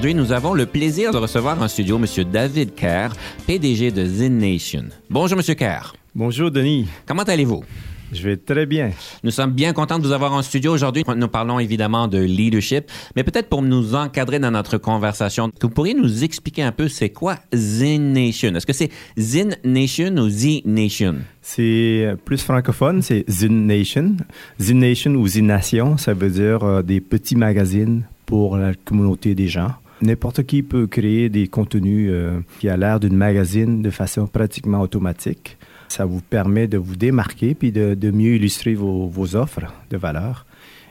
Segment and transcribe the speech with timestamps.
[0.00, 2.06] Aujourd'hui, nous avons le plaisir de recevoir en studio M.
[2.32, 3.10] David Kerr,
[3.46, 4.84] PDG de Zen Nation.
[5.10, 5.54] Bonjour, M.
[5.54, 5.94] Kerr.
[6.14, 6.88] Bonjour, Denis.
[7.04, 7.62] Comment allez-vous?
[8.10, 8.92] Je vais très bien.
[9.22, 11.04] Nous sommes bien contents de vous avoir en studio aujourd'hui.
[11.14, 15.92] Nous parlons évidemment de leadership, mais peut-être pour nous encadrer dans notre conversation, vous pourriez
[15.92, 18.54] nous expliquer un peu c'est quoi Zen Nation?
[18.54, 18.88] Est-ce que c'est
[19.18, 21.16] Zen Nation ou Z Nation?
[21.42, 24.16] C'est plus francophone, c'est Zen Nation.
[24.58, 29.34] Zen Nation ou Zen Nation, ça veut dire euh, des petits magazines pour la communauté
[29.34, 29.72] des gens.
[30.02, 34.80] N'importe qui peut créer des contenus euh, qui a l'air d'une magazine de façon pratiquement
[34.80, 35.58] automatique.
[35.88, 40.46] Ça vous permet de vous démarquer puis de, mieux illustrer vos, offres de valeur.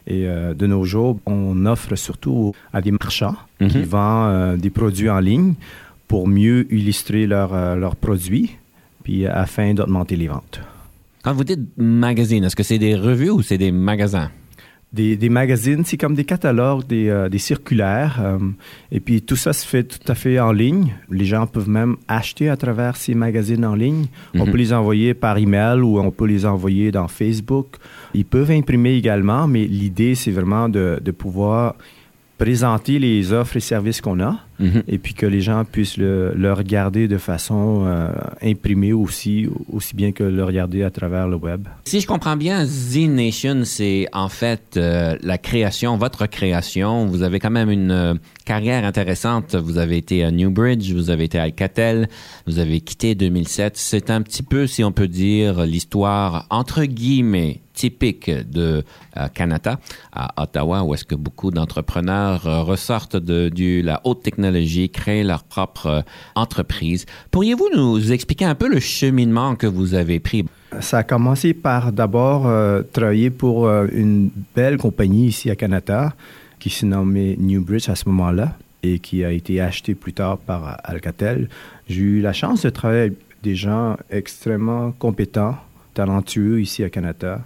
[0.05, 3.83] Et euh, de nos jours, on offre surtout à des marchands qui mhm.
[3.83, 5.53] vendent euh, des produits en ligne
[6.07, 8.57] pour mieux illustrer leurs produits,
[9.03, 10.59] puis afin d'augmenter les ventes.
[11.23, 14.31] Quand vous dites magazine, est-ce que c'est des revues ou c'est des magasins?
[14.91, 18.19] Des, magazines, c'est comme des catalogues, des, euh, circulaires.
[18.21, 18.39] Euh,
[18.91, 20.93] et puis tout ça se fait tout à fait en ligne.
[21.09, 24.07] Les gens peuvent même acheter à travers ces magazines en ligne.
[24.33, 24.51] On mhm.
[24.51, 27.75] peut les envoyer par email ou on peut les envoyer dans Facebook.
[28.15, 31.75] Ils peuvent imprimer également, mais l'idée, c'est vraiment de, de pouvoir
[32.39, 34.83] présenter les offres et services qu'on a mhm.
[34.87, 40.13] et puis que les gens puissent le, regarder de façon euh, imprimée aussi, aussi bien
[40.13, 41.67] que le regarder à travers le web.
[41.83, 47.05] Si je comprends bien, Z Nation, c'est en fait euh, la création, votre création.
[47.05, 48.13] Vous avez quand même une euh,
[48.45, 49.55] carrière intéressante.
[49.55, 52.07] Vous avez été à Newbridge, vous avez été à Alcatel,
[52.47, 53.75] vous avez quitté 2007.
[53.75, 58.83] C'est un petit peu, si on peut dire, l'histoire entre guillemets typique de
[59.15, 59.79] euh, Canada
[60.11, 65.43] à Ottawa, où est-ce que beaucoup d'entrepreneurs euh, ressortent de la haute technologie, créent leur
[65.43, 66.01] propre euh,
[66.35, 67.05] entreprise.
[67.31, 70.45] Pourriez-vous nous expliquer un peu le cheminement que vous avez pris?
[70.81, 72.41] Ça a commencé par d'abord
[72.93, 76.13] travailler pour une belle compagnie ici à Canada
[76.59, 80.77] qui se nommait Newbridge à ce moment-là et qui a été achetée plus tard par
[80.83, 81.49] Alcatel.
[81.87, 85.55] J'ai eu la chance de travailler avec des gens extrêmement compétents,
[85.99, 87.41] talentueux ici à Canada.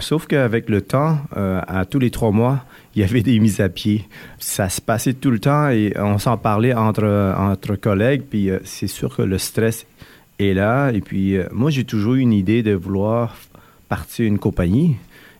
[0.00, 2.64] Sauf qu'avec le temps, euh, à tous les trois mois,
[2.96, 4.08] il y avait des mises à pied.
[4.40, 8.22] Ça se passait tout le temps et on s'en parlait entre, entre collègues.
[8.28, 9.86] Puis euh, c'est sûr que le stress
[10.40, 10.90] est là.
[10.90, 13.36] Et puis euh, moi, j'ai toujours eu une idée de vouloir
[13.88, 14.96] partir une compagnie.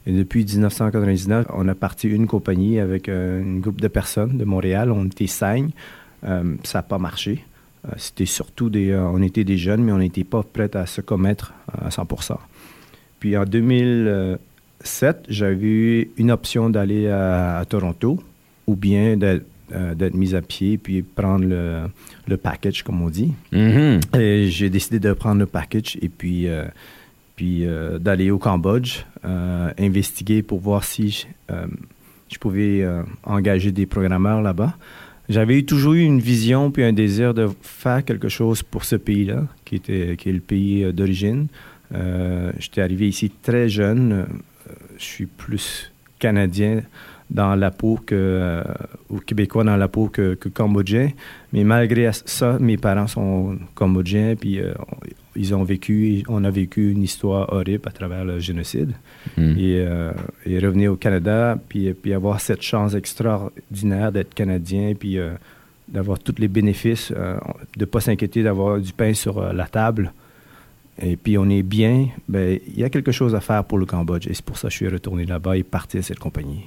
[0.06, 4.93] Et depuis 1999, on a parti une compagnie avec un groupe de personnes de Montréal.
[4.93, 5.71] On était cinq.
[6.23, 7.44] ça n'a pas marché.
[7.97, 8.94] C'était surtout des...
[8.94, 12.06] on était des jeunes, mais on n'était pas prêts à se commettre à 100
[13.22, 18.21] puis en 2007, j'avais eu une option d'aller à, Toronto
[18.66, 23.32] ou bien euh, d'être mis à pied puis prendre le, package, comme on dit.
[23.53, 24.19] Mm-hmm.
[24.19, 26.65] Et j'ai décidé de prendre le package et puis, euh,
[27.37, 29.05] puis euh, d'aller au Cambodge,
[29.78, 32.84] investiguer pour voir si je, pouvais
[33.22, 34.77] engager des programmeurs là-bas.
[35.28, 39.47] J'avais toujours eu une vision puis un désir de faire quelque chose pour ce pays-là,
[39.65, 41.47] qui, était, qui est le pays d'origine.
[41.95, 44.13] Euh, j'étais arrivé ici très jeune.
[44.13, 44.25] Euh,
[44.99, 46.83] je suis plus canadien
[47.31, 48.63] dans la peau que, euh,
[49.09, 51.11] ou québécois dans la peau que, cambodgien.
[51.53, 54.61] Mais malgré ça, mes parents sont cambodgiens, puis
[55.35, 58.93] ils ont vécu, on a vécu une histoire horrible à travers le génocide.
[59.39, 59.83] Et,
[60.45, 65.19] et, revenir au Canada, puis, puis avoir cette chance extraordinaire d'être canadien, puis
[65.89, 70.12] d'avoir tous les bénéfices, de ne pas s'inquiéter d'avoir du pain sur la table
[71.02, 73.87] et puis on est bien, ben, il y a quelque chose à faire pour le
[73.87, 74.28] Cambodge.
[74.28, 76.64] Et c'est pour ça que je suis retourné là-bas et parti à cette compagnie.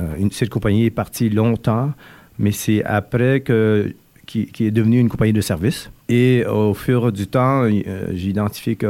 [0.00, 1.92] Euh, cette compagnie est partie longtemps,
[2.38, 3.94] mais c'est après que
[4.26, 5.90] qui, est devenue une compagnie de service.
[6.08, 8.86] Et au fur du temps, euh, j'ai identifié que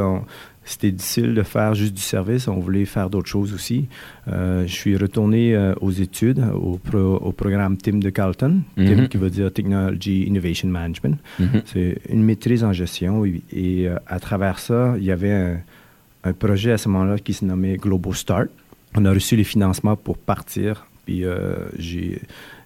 [0.65, 2.47] c'était difficile de faire juste du service.
[2.47, 3.87] On voulait faire d'autres choses aussi.
[4.27, 9.07] Euh, je suis retourné euh, aux études, au, au, programme TIM de Carleton, TIM mhm.
[9.09, 11.17] qui veut dire Technology Innovation Management.
[11.39, 11.61] Mhm.
[11.65, 13.25] C'est une maîtrise en gestion.
[13.25, 15.57] Et, euh, à travers ça, il y avait un,
[16.23, 18.47] un projet à ce moment-là qui se nommait Global Start.
[18.95, 20.87] On a reçu les financements pour partir.
[21.05, 21.23] Puis
[21.77, 22.21] j'ai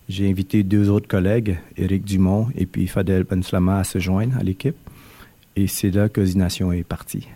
[0.10, 4.44] J'ai invité deux autres collègues, Éric Dumont et puis Fadel Benslama, à se joindre à
[4.44, 4.76] l'équipe.
[5.56, 7.28] Et c'est là que Zination est partie.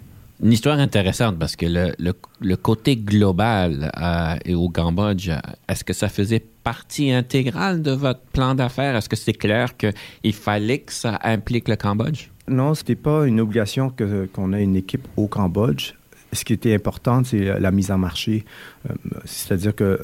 [0.43, 1.93] Une histoire intéressante parce que le,
[2.39, 5.29] le, côté global euh, au Cambodge,
[5.69, 8.95] est-ce que ça faisait partie intégrale de votre plan d'affaires?
[8.95, 12.29] Est-ce que c'est clair qu'il fallait que ça implique le Cambodge?
[12.47, 13.93] Non, ce n'était pas une obligation
[14.33, 15.93] qu'on ait une équipe au Cambodge.
[16.33, 18.43] Ce qui était important, c'est la mise en marché.
[18.89, 18.93] Euh,
[19.25, 19.99] c'est-à-dire que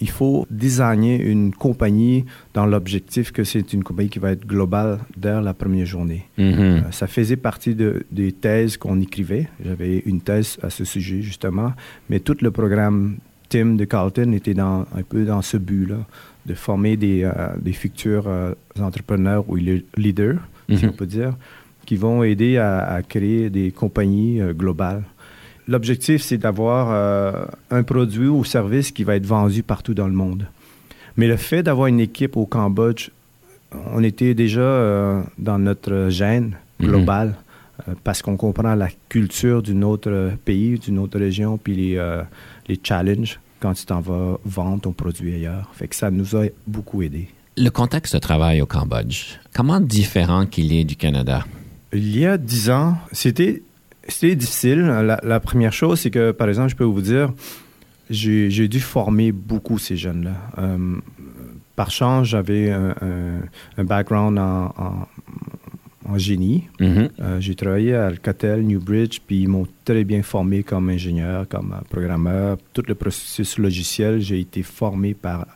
[0.00, 4.98] il faut designer une compagnie dans l'objectif que c'est une compagnie qui va être globale
[5.16, 6.26] dès la première journée.
[6.38, 6.58] Mm-hmm.
[6.58, 9.48] Euh, ça faisait partie de, des thèses qu'on écrivait.
[9.64, 11.72] J'avais une thèse à ce sujet, justement.
[12.10, 13.16] Mais tout le programme
[13.48, 16.06] Tim de Carlton était dans, un peu dans ce but-là,
[16.46, 20.88] de former des, euh, des futurs euh, entrepreneurs ou leaders, si mm-hmm.
[20.88, 21.36] on peut dire,
[21.86, 25.04] qui vont aider à créer des compagnies globales.
[25.66, 30.12] L'objectif, c'est d'avoir euh, un produit ou service qui va être vendu partout dans le
[30.12, 30.46] monde.
[31.16, 33.10] Mais le fait d'avoir une équipe au Cambodge,
[33.92, 36.86] on était déjà euh, dans notre gène mhm.
[36.86, 37.34] global
[37.88, 42.22] euh, parce qu'on comprend la culture d'un autre pays, d'une autre région, puis les,
[42.68, 45.70] les challenges quand tu t'en vas vendre ton produit ailleurs.
[45.72, 47.28] Fait que ça nous a beaucoup aidé.
[47.56, 51.46] Le contexte de travail au Cambodge, comment différent qu'il est du Canada?
[51.92, 53.62] Il y a dix ans, c'était
[54.08, 54.80] c'était difficile.
[55.22, 57.32] La, première chose, c'est que, par exemple, je peux vous dire,
[58.10, 60.34] j'ai dû former beaucoup ces jeunes-là.
[60.58, 60.96] Euh,
[61.76, 65.08] par chance, j'avais un, background en,
[66.16, 66.64] génie.
[66.80, 67.10] Mm-hmm.
[67.20, 71.74] Euh, j'ai travaillé à Alcatel, Newbridge, puis ils m'ont très bien formé comme ingénieur, comme
[71.88, 72.58] programmeur.
[72.74, 75.46] Tout le processus logiciel, j'ai été formé par,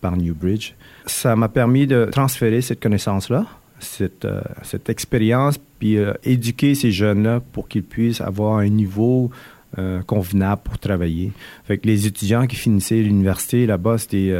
[0.00, 0.72] par Newbridge.
[1.06, 3.46] Ça m'a permis de transférer cette connaissance-là
[3.82, 9.30] cette, euh, cette expérience, puis euh, éduquer ces jeunes-là pour qu'ils puissent avoir un niveau
[9.78, 11.32] euh, convenable pour travailler.
[11.68, 14.34] Les étudiants qui finissaient l'université là-bas, c'était,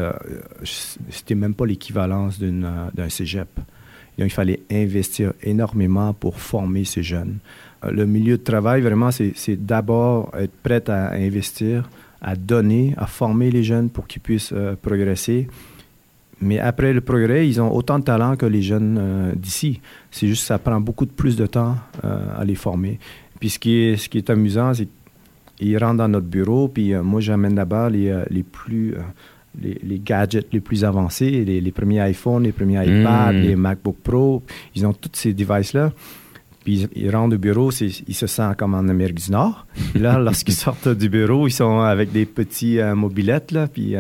[1.09, 3.49] c'était même pas l'équivalence d'un cégep.
[4.19, 7.39] Donc, il fallait investir énormément pour former ces jeunes.
[7.91, 11.89] Le milieu de travail, vraiment, c'est, c'est d'abord être prêt à investir,
[12.21, 15.49] à donner, à former les jeunes pour qu'ils puissent progresser
[16.43, 19.81] mais après le progrès, ils ont autant de talent que les jeunes euh, d'ici.
[20.11, 22.99] C'est juste que ça prend beaucoup de plus de temps euh, à les former.
[23.41, 24.89] Puis ce qui est, ce qui est amusant, c'est
[25.57, 28.95] qu'ils rentrent dans notre bureau, puis euh, moi j'amène là-bas les, les plus...
[29.61, 33.43] Les, gadgets les plus avancés, les, les, premiers iPhones, les premiers iPads, hmm.
[33.43, 34.43] les MacBook Pro,
[34.75, 35.93] ils ont tous ces devices-là.
[36.65, 39.67] Puis ils rentrent au bureau, ils se sentent comme en Amérique du Nord.
[39.95, 43.95] là, lorsqu'ils sortent du bureau, ils sont avec des petits mobilettes, là, puis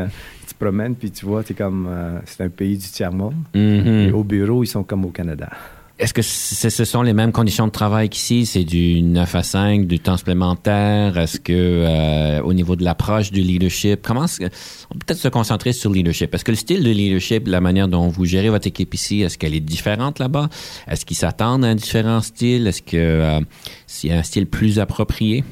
[0.62, 3.35] promènes, puis tu vois, c'est comme, euh, c'est un pays du tiers-monde.
[3.55, 4.12] Mm-hmm.
[4.12, 5.50] au bureau, ils sont comme au Canada.
[5.99, 8.44] Est-ce que ce sont les mêmes conditions de travail qu'ici?
[8.44, 11.17] C'est du 9 à 5, du temps supplémentaire?
[11.17, 15.73] Est-ce que euh, au niveau de l'approche du leadership, comment on peut peut-être se concentrer
[15.73, 16.35] sur le leadership?
[16.35, 19.38] Est-ce que le style de leadership, la manière dont vous gérez votre équipe ici, est-ce
[19.38, 20.49] qu'elle est différente là-bas?
[20.88, 22.67] Est-ce qu'ils s'attendent à un différent style?
[22.67, 25.44] Est-ce que euh, a un style plus approprié?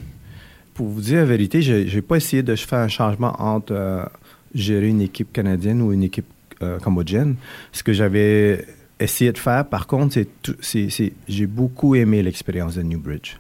[0.74, 4.10] Pour vous dire la vérité, j'ai, n'ai pas essayé de faire un changement entre
[4.54, 6.26] gérer une équipe canadienne ou une équipe
[6.62, 7.36] euh, cambodgienne.
[7.72, 8.66] Ce que j'avais
[8.98, 10.18] essayé de faire, par contre,
[10.60, 13.36] c'est, j'ai beaucoup aimé l'expérience de Newbridge.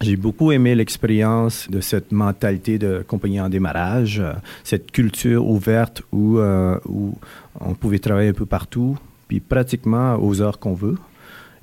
[0.00, 4.32] J'ai beaucoup aimé l'expérience de cette mentalité de compagnie en démarrage, euh,
[4.64, 7.16] cette culture ouverte où, euh, où
[7.60, 8.98] on pouvait travailler un peu partout,
[9.28, 10.96] puis pratiquement aux heures qu'on veut.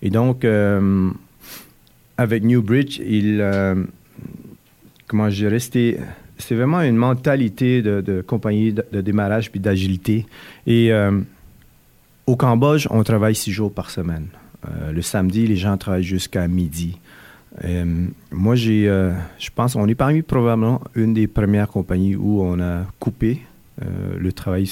[0.02, 0.46] Et donc,
[2.18, 3.44] avec Newbridge, il,
[5.08, 6.00] comment dirais, c'était
[6.42, 10.26] c'est vraiment une mentalité de, compagnie de, démarrage puis d'agilité.
[10.68, 11.22] Et euh,
[12.28, 14.28] au Cambodge, on travaille six jours par semaine.
[14.66, 17.00] Euh, le samedi, les gens travaillent jusqu'à midi.
[17.64, 22.60] Euh, moi, j'ai, je pense, on est parmi probablement une des premières compagnies où on
[22.60, 23.42] a coupé
[24.18, 24.72] le travail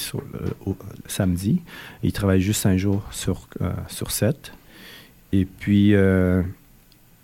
[1.06, 1.62] samedi.
[2.04, 3.48] Ils travaillent juste cinq jours sur,
[3.88, 4.52] sur sept.
[5.32, 5.94] Et puis,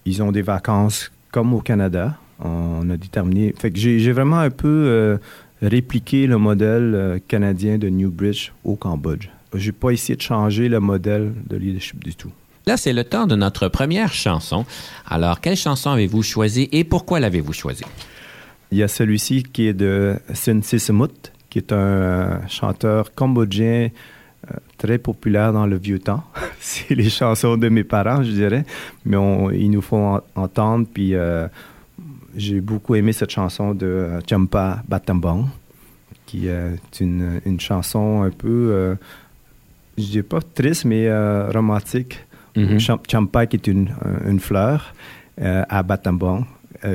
[0.05, 3.55] ils ont des vacances comme au Canada on a déterminé.
[3.57, 5.19] Fait que j'ai vraiment un peu euh,
[5.63, 9.29] répliqué le modèle euh, canadien de Newbridge au Cambodge.
[9.55, 12.31] J'ai pas essayé de changer le modèle de leadership du tout.
[12.67, 14.67] Là, c'est le temps de notre première chanson.
[15.07, 17.85] Alors, quelle chanson avez-vous choisi et pourquoi l'avez-vous choisi?
[18.73, 23.91] Il y a celui-ci qui est de Sin Sissimut, qui est un euh, chanteur cambodgien
[24.79, 26.23] très populaire dans le vieux temps.
[26.61, 28.65] c'est les chansons de mes parents, je dirais,
[29.05, 29.17] mais
[29.55, 31.15] ils nous font entendre, puis
[32.37, 35.47] j'ai beaucoup aimé cette chanson de euh, Champa Batambang,
[36.27, 38.95] qui est une, une, chanson un peu, euh,
[39.97, 42.21] je dirais pas triste, mais euh, romantique.
[42.57, 43.91] Mm Champa qui est une,
[44.27, 44.95] une fleur
[45.39, 46.47] à Batambang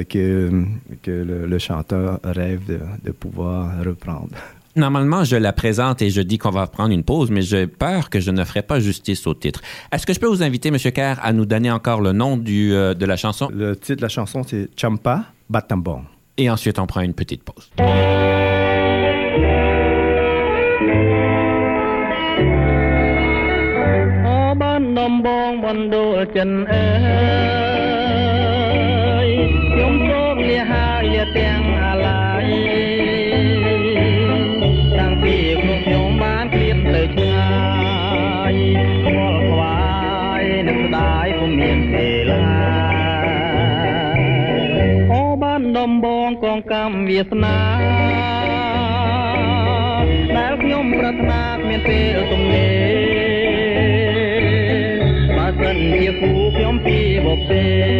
[0.09, 0.65] que,
[1.03, 4.35] que le, chanteur rêve de, de pouvoir reprendre.
[4.75, 8.09] Normalement, je la présente et je dis qu'on va prendre une pause, mais j'ai peur
[8.09, 9.61] que je ne ferai pas justice au titre.
[9.91, 10.77] Est-ce que je peux vous inviter, M.
[10.77, 13.49] Kerr, à nous donner encore le nom du, euh, de la chanson?
[13.53, 16.03] Le titre de la chanson, c'est Champa Batambong.
[16.37, 17.69] Et ensuite, on prend une petite pause.
[46.43, 46.45] ក
[46.87, 47.57] ម្មវាសនា
[50.37, 52.91] ដែលខ្ញុំប្រាថ្នាគ្មានពេលទំនេរ
[55.37, 57.90] បើសិនជាគូខ្ញុំពីបុព្វេ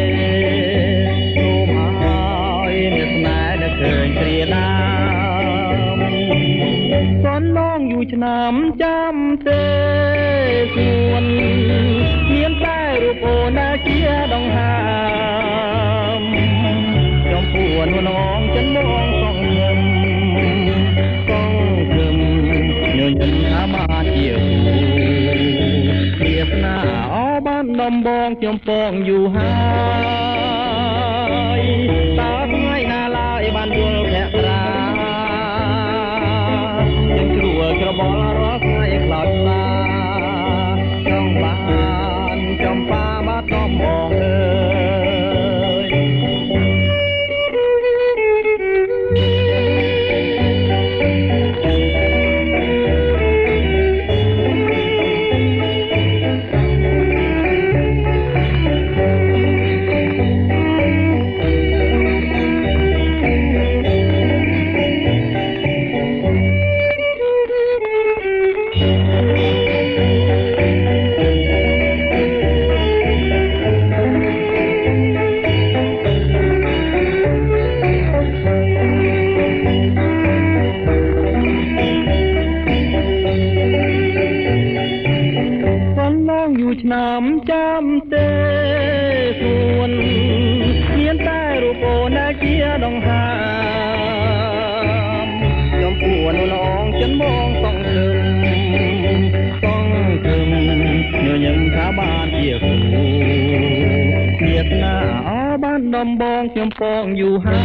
[106.02, 107.58] ដំបងខ្ញុំពងយូរហើយ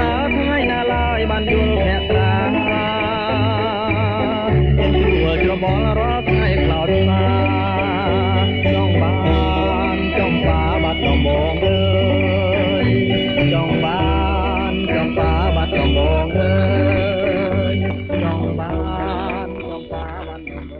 [0.00, 2.34] តើថ្ងៃណាឡើយបានយល់ភក្រា
[4.78, 7.22] ខ្ញុំជួច្របល់រាល់ថ្ងៃខ្លោចស្នា
[8.74, 9.14] ចង់បា
[9.94, 11.82] នចង់បាបាត់ដំបងអើ
[12.84, 12.86] យ
[13.52, 14.02] ចង់បា
[14.72, 16.54] នចង់បាបាត់ដំបងអើ
[17.72, 17.74] យ
[18.22, 18.72] ចង់បា
[19.46, 20.78] នចង់បាបាត់ដំបង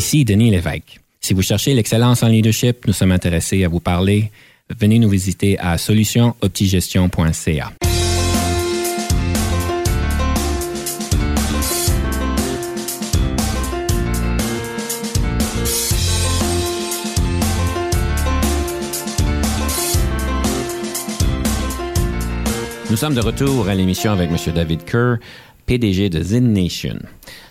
[0.00, 0.92] Ici Denis Lévesque.
[1.30, 4.32] Si vous cherchez l'excellence en leadership, nous sommes intéressés à vous parler.
[4.80, 7.72] Venez nous visiter à solutionoptigestion.ca.
[22.90, 24.36] Nous sommes de retour à l'émission avec M.
[24.52, 25.18] David Kerr,
[25.66, 26.98] PDG de Zin Nation.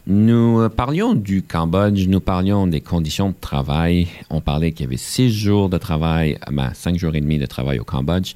[0.08, 4.08] Nous euh, parlions du Cambodge, nous parlions des conditions de travail.
[4.30, 7.46] On parlait qu'il y avait six jours de travail, ben, cinq jours et demi de
[7.46, 8.34] travail au Cambodge.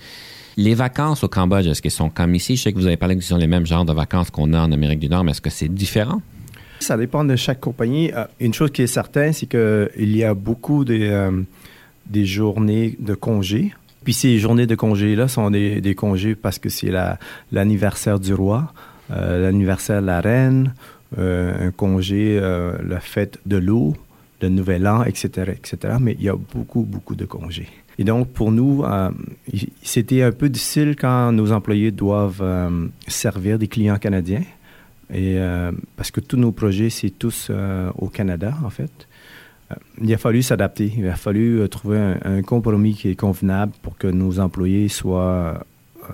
[0.56, 2.56] Les vacances au Cambodge, est-ce qu'elles sont comme ici?
[2.58, 4.54] Je sais que vous avez parlé que ce sont les mêmes genres de vacances qu'on
[4.54, 6.22] a en Amérique du Nord, mais est-ce que c'est différent?
[6.80, 8.12] Ça dépend de chaque compagnie.
[8.14, 11.42] Euh, Une chose qui est certaine, c'est qu'il y a beaucoup de, euh,
[12.06, 13.74] des journées de congés.
[14.04, 17.18] Puis ces journées de congés-là sont des, congés parce que c'est la-
[17.54, 18.74] l'anniversaire du roi,
[19.12, 23.96] euh, l'anniversaire de la reine, euh, un congé, euh, la fête de l'eau,
[24.42, 25.96] le nouvel an, etc., etc.
[26.00, 27.68] Mais il y a beaucoup, beaucoup de congés.
[28.00, 29.12] Et donc, pour nous, euh,
[29.84, 34.44] c'était un peu difficile quand nos employés doivent euh, servir des clients canadiens.
[35.14, 39.08] Et, euh, parce que tous nos projets, c'est tous euh, au Canada, en fait.
[39.72, 40.92] Euh, il a fallu s'adapter.
[40.98, 44.88] Il a fallu euh, trouver un, un compromis qui est convenable pour que nos employés
[44.88, 45.64] soient,
[46.04, 46.14] euh,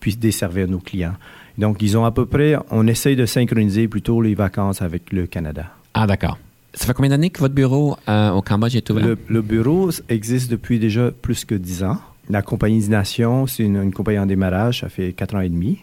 [0.00, 1.14] puissent desservir nos clients.
[1.58, 5.26] Donc, ils ont à peu près, on essaye de synchroniser plutôt les vacances avec le
[5.26, 5.66] Canada.
[5.94, 6.38] Ah, d'accord.
[6.74, 9.06] Ça fait combien d'années que votre bureau euh, au Cambodge est ouvert?
[9.06, 11.98] Le, le bureau existe depuis déjà plus que 10 ans.
[12.30, 15.50] La compagnie des Nations, c'est une, une compagnie en démarrage, ça fait 4 ans et
[15.50, 15.80] demi.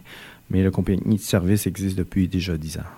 [0.49, 2.89] Mais la compagnie de service existe depuis déjà 10 ans.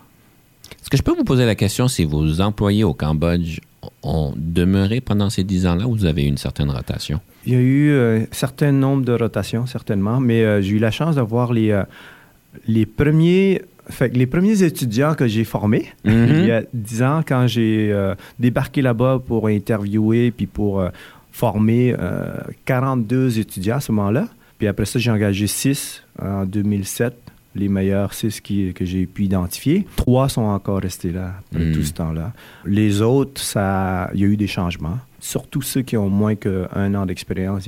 [0.79, 3.59] Est-ce que je peux vous poser la question si vos employés au Cambodge
[4.03, 7.19] ont demeuré pendant ces dix ans-là ou vous avez eu une certaine rotation?
[7.45, 10.79] Il y a eu euh, un certain nombre de rotations, certainement, mais euh, j'ai eu
[10.79, 11.83] la chance de voir les, euh,
[12.67, 16.27] Les premiers, fait que les premiers étudiants que j'ai formés, Mhm.
[16.29, 20.89] il y a 10 ans, quand j'ai euh, débarqué là-bas pour interviewer puis pour euh,
[21.31, 22.33] former euh,
[22.65, 24.27] 42 étudiants à ce moment-là.
[24.57, 27.15] Puis après ça, j'ai engagé 6 en 2007,
[27.55, 29.87] les meilleurs 6 qui, que j'ai pu identifier.
[29.95, 31.73] Trois sont encore restés là après Mhm.
[31.73, 32.33] tout ce temps-là.
[32.65, 34.99] Les autres, ça, il y a eu des changements.
[35.19, 37.67] Surtout ceux qui ont moins qu'un an d'expérience.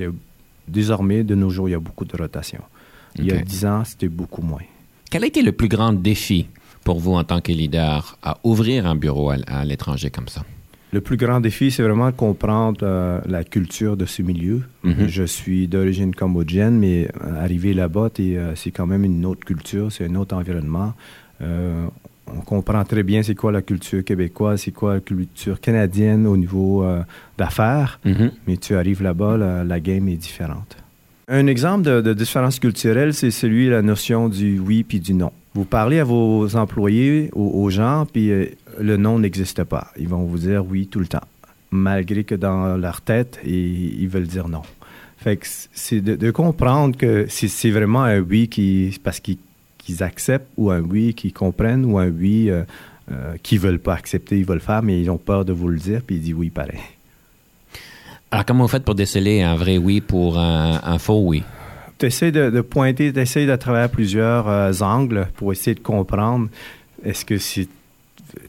[0.68, 2.62] Désormais, de nos jours, il y a beaucoup de rotation.
[3.18, 3.38] Il y a.
[3.38, 4.62] 10 ans, c'était beaucoup moins.
[5.14, 6.48] Quel a été le plus grand défi
[6.84, 10.42] pour vous en tant que leader à ouvrir un bureau à, à l'étranger comme ça?
[10.92, 14.64] Le plus grand défi, c'est vraiment comprendre euh, la culture de ce milieu.
[14.84, 15.08] Mhm.
[15.08, 19.92] Je suis d'origine cambodgienne, mais euh, arrivé là-bas, euh, c'est quand même une autre culture,
[19.92, 20.94] c'est un autre environnement.
[21.40, 26.38] On comprend très bien c'est quoi la culture québécoise, c'est quoi la culture canadienne au
[26.38, 26.84] niveau
[27.38, 28.32] d'affaires, Mhm.
[28.48, 30.78] mais tu arrives là-bas, la, la game est différente.
[31.30, 35.32] Un exemple de, de différence culturelle, c'est celui la notion du oui puis du non.
[35.54, 38.48] Vous parlez à vos employés, aux, gens, puis euh,
[38.80, 39.88] le non n'existe pas.
[39.98, 41.24] Ils vont vous dire oui tout le temps,
[41.72, 44.64] malgré que dans leur tête, ils, veulent dire non.
[45.18, 49.38] Fait que c'est de, de comprendre que c'est vraiment un oui qui parce qu'ils
[50.04, 52.64] acceptent ou un oui qu'ils comprennent ou un oui euh,
[53.12, 55.78] euh, qu'ils veulent pas accepter, ils veulent faire, mais ils ont peur de vous le
[55.78, 56.80] dire, puis ils disent oui pareil.
[58.34, 61.44] Alors, comment vous faites pour déceler un vrai oui pour un, faux oui?
[62.00, 65.82] tu essaies de, pointer, tu essaies de travailler à plusieurs euh, angles pour essayer de
[65.82, 66.50] comprendre
[67.06, 67.36] est-ce que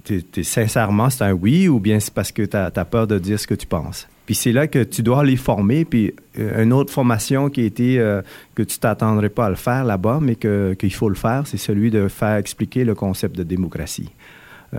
[0.04, 3.38] t'es sincèrement c'est un oui ou bien c'est parce que tu as, peur de dire
[3.38, 4.08] ce que tu penses?
[4.24, 5.84] Puis c'est là que tu dois les former.
[5.84, 8.22] Puis euh, une autre formation qui a été euh,
[8.54, 11.90] que tu t'attendrais pas à le faire là-bas, mais qu'il faut le faire, c'est celui
[11.90, 14.10] de faire expliquer le concept de démocratie.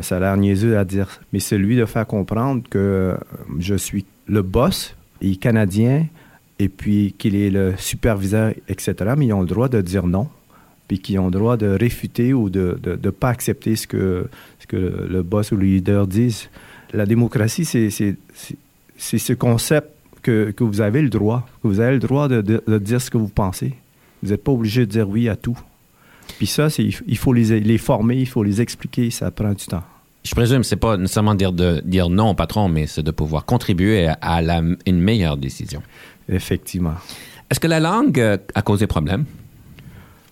[0.02, 3.16] Ça a l'air niaiseux à dire, mais celui de faire comprendre que
[3.60, 6.08] je suis le boss, il est canadien,
[6.60, 8.94] et puis qu'il est le superviseur, etc.
[9.18, 10.28] Mais ils ont le droit de dire non,
[10.88, 14.28] puis qu'ils ont le droit de réfuter ou de ne pas accepter ce que,
[14.60, 16.50] ce que le, boss ou le leader disent.
[16.94, 18.16] La démocratie, c'est
[18.98, 19.90] ce concept
[20.22, 23.10] que, que vous avez le droit, que vous avez le droit de, de- dire ce
[23.10, 23.74] que vous pensez.
[24.24, 25.58] Vous n'êtes pas obligé de dire oui à tout.
[26.38, 29.84] Puis ça, il faut les, les former, il faut les expliquer, ça prend du temps.
[30.26, 33.46] Je présume c'est pas nécessairement dire, de, dire non au patron, mais c'est de pouvoir
[33.46, 35.82] contribuer à, la- une meilleure décision.
[36.28, 36.96] Effectivement.
[37.50, 39.26] Est-ce que la langue euh, a causé problème?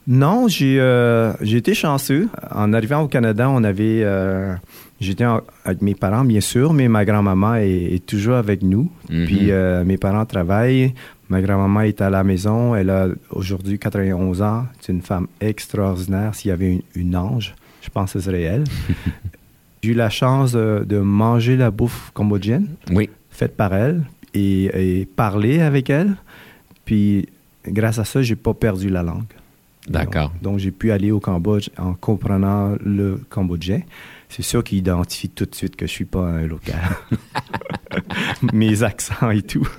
[0.08, 2.28] Non, j'ai euh, été chanceux.
[2.52, 4.54] En arrivant au Canada, on avait euh,
[5.00, 5.24] j'étais
[5.64, 8.92] avec mes parents bien sûr, mais ma grand-maman est, est toujours avec nous.
[9.10, 9.26] Mhm.
[9.26, 10.94] Puis euh, mes parents travaillent.
[11.30, 12.76] Ma grand-maman est à la maison.
[12.76, 14.66] Elle a aujourd'hui 91 ans.
[14.82, 16.36] C'est une femme extraordinaire.
[16.36, 18.64] S'il y avait une, une ange, je pense que ce serait elle.
[19.84, 23.10] J'ai eu la chance de, de manger la bouffe cambodgienne Oui.
[23.30, 26.16] faite par elle et, et parler avec elle.
[26.86, 27.28] Puis
[27.68, 29.26] grâce à ça, j'ai pas perdu la langue.
[29.90, 30.30] D'accord.
[30.42, 33.82] Donc, donc, j'ai pu aller au Cambodge en comprenant le cambodgien.
[34.36, 36.82] C'est sûr qu'il identifie tout de suite que je suis pas un local.
[38.52, 39.68] Mes accents et tout.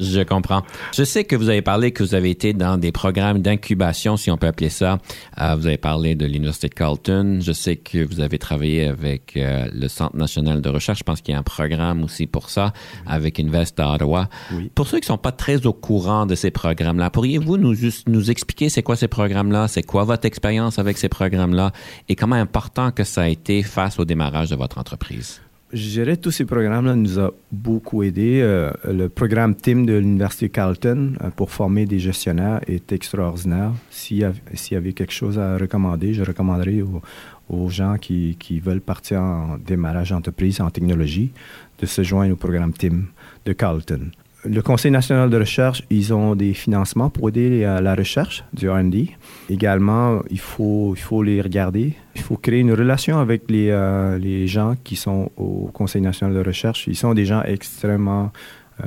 [0.00, 0.62] Je comprends.
[0.94, 4.30] Je sais que vous avez parlé que vous avez été dans des programmes d'incubation, si
[4.30, 4.96] on peut appeler ça.
[5.38, 7.40] Euh, vous avez parlé de l'Université de Carleton.
[7.42, 11.00] Je sais que vous avez travaillé avec euh, le Centre national de recherche.
[11.00, 12.72] Je pense qu'il y a un programme aussi pour ça,
[13.06, 14.30] avec Invest à Ottawa.
[14.54, 14.70] Oui.
[14.74, 18.08] Pour ceux qui ne sont pas très au courant de ces programmes-là, pourriez-vous nous juste
[18.08, 21.72] nous expliquer c'est quoi ces programmes-là, c'est quoi votre expérience avec ces programmes-là?
[22.08, 25.40] Et comment important que ça a été face au démarrage de votre entreprise?
[25.72, 28.40] Je dirais tous ces programmes-là nous ont beaucoup aidés.
[28.42, 33.72] Euh, le programme TIM de l'Université Carleton euh, pour former des gestionnaires est extraordinaire.
[33.88, 37.00] S'il y, avait quelque chose à recommander, je recommanderais aux,
[37.48, 41.30] aux gens qui, qui veulent partir en démarrage d'entreprise en technologie
[41.78, 43.04] de se joindre au programme TIM
[43.44, 44.10] de Carleton.
[44.44, 48.70] Le Conseil national de recherche, ils ont des financements pour aider à la recherche du
[48.70, 49.10] R&D.
[49.50, 51.92] Également, il faut, il faut les regarder.
[52.14, 56.34] Il faut créer une relation avec les, euh, les gens qui sont au Conseil national
[56.34, 56.86] de recherche.
[56.86, 58.32] Ils sont des gens extrêmement
[58.80, 58.84] euh,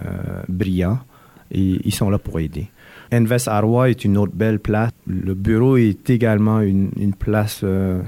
[0.47, 0.99] brillants
[1.51, 2.67] et ils sont là pour aider.
[3.11, 4.91] Invest Arwa est une autre belle place.
[5.05, 8.01] Le bureau est également une, une place euh,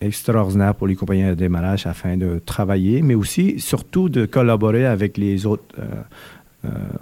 [0.00, 5.16] extraordinaire pour les compagnies de démarrage afin de travailler, mais aussi, surtout, de collaborer avec
[5.16, 6.02] les autres euh, euh,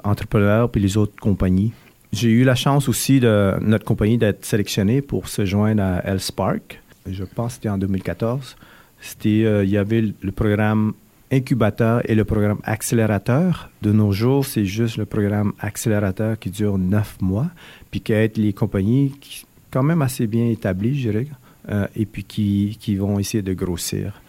[0.05, 1.72] entrepreneurs puis les autres compagnies.
[2.12, 6.81] J'ai eu la chance aussi de notre compagnie d'être sélectionnée pour se joindre à L-Spark.
[7.11, 8.57] Je pense que c'était en 2014.
[9.01, 10.92] C'était, euh, il y avait le- le programme
[11.33, 13.70] incubateur et le programme accélérateur.
[13.81, 17.48] De nos jours, c'est juste le programme accélérateur qui dure neuf mois,
[17.90, 21.27] puis qui aide les compagnies qui, quand même assez bien établies, je dirais,
[21.70, 24.20] euh, et puis qui, qui vont essayer de grossir.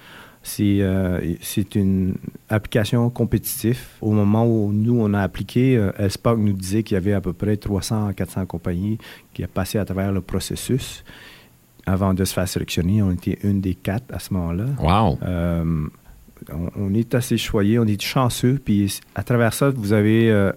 [0.46, 2.16] C'est euh, c'est une
[2.50, 3.80] application compétitive.
[4.02, 7.22] Au moment où nous, on a appliqué, euh, Elspark nous disait qu'il y avait à
[7.22, 8.98] peu près 300 à 400 compagnies
[9.34, 11.04] qui ont passé à travers le processus.
[11.86, 13.02] avant de se faire sélectionner.
[13.02, 14.66] On était une des quatre à ce moment-là.
[14.82, 15.18] Wow.
[15.22, 15.86] Euh,
[16.52, 18.58] on, on est assez choyés, on est chanceux.
[18.64, 20.52] Puis à travers ça, vous avez euh,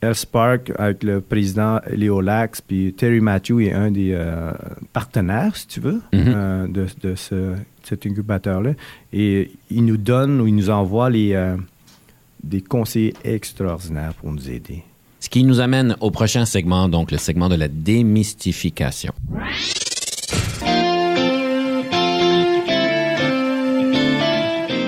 [0.00, 4.50] El Spark avec le président Léo Lax, puis Terry Matthew est un des euh,
[4.92, 6.24] partenaires, si tu veux, Mhm.
[6.26, 7.54] euh, de, de ce,
[7.86, 8.72] cet incubateur-là.
[9.12, 11.56] Et il nous donne ou il nous envoie les, euh,
[12.42, 14.82] des conseillers extraordinaires pour nous aider.
[15.20, 19.12] Ce qui nous amène au prochain segment, donc le segment de la démystification.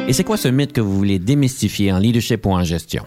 [0.06, 3.04] Et c'est quoi ce mythe que vous voulez démystifier en leadership ou en gestion?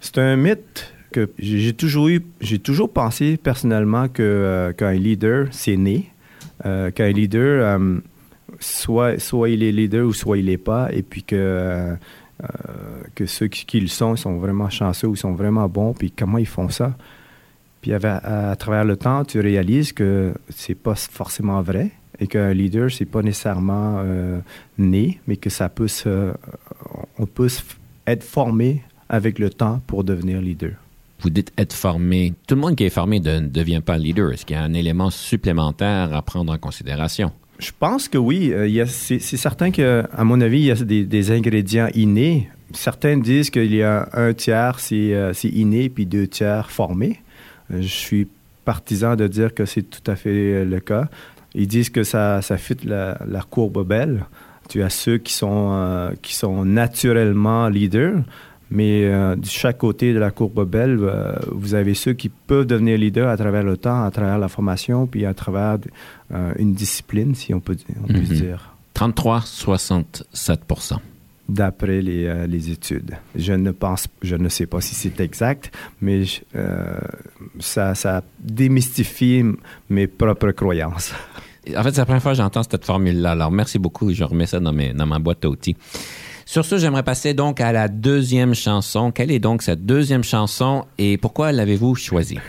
[0.00, 5.48] C'est un mythe que j'ai toujours eu, j'ai toujours pensé personnellement que euh, qu'un leader,
[5.50, 6.10] c'est né.
[6.64, 7.98] Euh, qu'un leader, euh,
[8.60, 11.94] soit, soit il est leader ou soit il l'est pas, et puis que, euh,
[12.42, 16.46] euh, ceux qui, le sont, sont vraiment chanceux ou sont vraiment bons, puis comment ils
[16.46, 16.96] font ça?
[17.80, 22.90] Puis à, travers le temps, tu réalises que c'est pas forcément vrai et qu'un leader,
[22.90, 24.38] c'est pas nécessairement euh,
[24.78, 25.88] né, mais que ça peut
[27.18, 27.50] on peut
[28.06, 30.72] être formé avec le temps pour devenir leader.
[31.20, 32.34] Vous dites être formé.
[32.46, 34.32] Tout le monde qui est formé ne devient pas leader.
[34.32, 37.32] Est-ce qu'il y a un élément supplémentaire à prendre en considération?
[37.58, 38.52] Je pense que oui.
[38.52, 42.48] Euh, c'est certain que, à mon avis, il y a des, ingrédients innés.
[42.72, 47.22] Certains disent qu'il y a un tiers, c'est euh, inné, puis deux tiers formé.
[47.72, 48.28] Euh, Je suis
[48.64, 51.08] partisan de dire que c'est tout à fait euh, le cas.
[51.54, 54.26] Ils disent que ça, ça fit la, la courbe belle.
[54.68, 58.22] Tu as ceux qui sont, euh, qui sont naturellement leaders,
[58.74, 62.66] mais euh, de chaque côté de la courbe belle, euh, vous avez ceux qui peuvent
[62.66, 65.78] devenir leaders à travers le temps, à travers la formation, puis à travers
[66.34, 68.24] euh, une discipline, si on peut, on peut Mhm.
[68.24, 70.60] dire, 33, 67
[71.48, 73.12] d'après les, euh, les études.
[73.36, 76.40] Je ne pense, je ne sais pas si c'est exact, mais je-
[77.60, 79.44] ça, ça démystifie
[79.90, 81.12] mes propres croyances.
[81.76, 83.30] En fait, c'est la première fois que j'entends cette formule-là.
[83.32, 84.12] Alors, merci beaucoup.
[84.12, 85.76] Je remets ça dans, mes, dans ma boîte à outils.
[86.46, 89.10] Sur ce, j'aimerais passer donc à la deuxième chanson.
[89.10, 92.38] Quelle est donc cette deuxième chanson et pourquoi l'avez-vous choisie?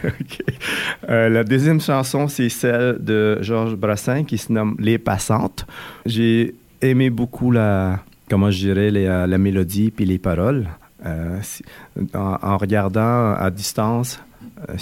[1.07, 5.67] Euh, la deuxième chanson, c'est celle de Georges Brassin qui se nomme Les Passantes.
[6.07, 10.67] J'ai aimé beaucoup la, comment je dirais, euh, la mélodie puis les paroles.
[11.05, 11.39] Euh,
[12.15, 14.19] en, regardant à distance,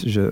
[0.06, 0.32] je,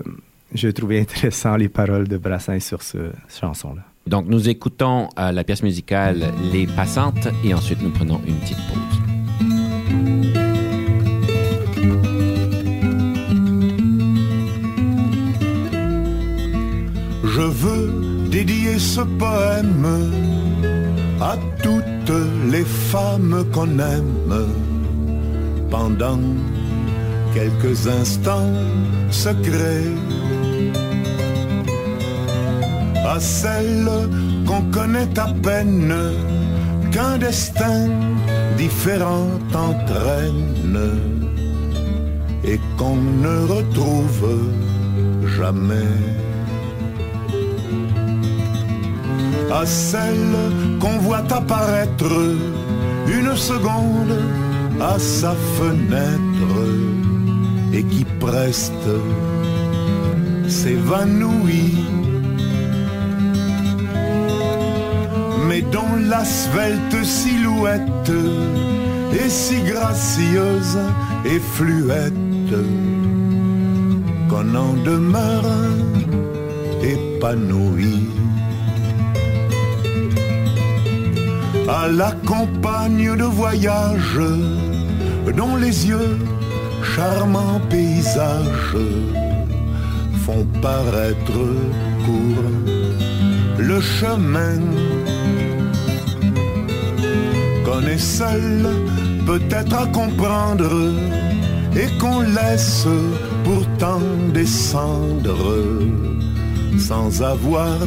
[0.54, 3.82] j'ai trouvé intéressant les paroles de Brassin sur ce- cette chanson-là.
[4.06, 8.58] Donc, nous écoutons euh, la pièce musicale Les Passantes et ensuite nous prenons une petite
[8.68, 9.02] pause.
[17.24, 19.86] Je veux dédier ce poème
[21.20, 22.16] à toutes
[22.50, 24.48] les femmes qu'on aime
[25.70, 26.18] pendant
[27.32, 28.52] quelques instants
[29.10, 29.88] secrets.
[33.14, 33.90] À celles
[34.46, 35.94] qu'on connaît à peine,
[36.92, 37.90] qu'un destin
[38.56, 39.28] différent
[39.68, 40.78] entraîne
[42.42, 44.38] et qu'on ne retrouve
[45.36, 45.92] jamais.
[49.52, 50.34] à celle
[50.80, 52.14] qu'on voit apparaître
[53.06, 54.18] une seconde
[54.80, 56.54] à sa fenêtre
[57.72, 58.88] et qui preste
[60.48, 62.01] s'évanouit.
[65.72, 68.12] Dont la svelte silhouette
[69.12, 70.78] est si gracieuse
[71.24, 72.56] et fluette
[74.28, 75.44] qu'on en demeure
[76.82, 78.12] épanoui.
[81.68, 84.20] à la campagne de voyage
[85.36, 86.18] dont les yeux,
[86.82, 88.76] charmants paysages,
[90.24, 91.42] font paraître
[92.04, 92.50] court
[93.58, 94.60] le chemin
[97.82, 98.66] qu'on est seul
[99.26, 100.92] peut-être à comprendre
[101.74, 102.86] et qu'on laisse
[103.44, 104.00] pourtant
[104.32, 105.80] descendre
[106.78, 107.78] sans avoir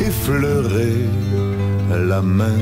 [0.00, 1.06] effleuré
[1.90, 2.60] la main.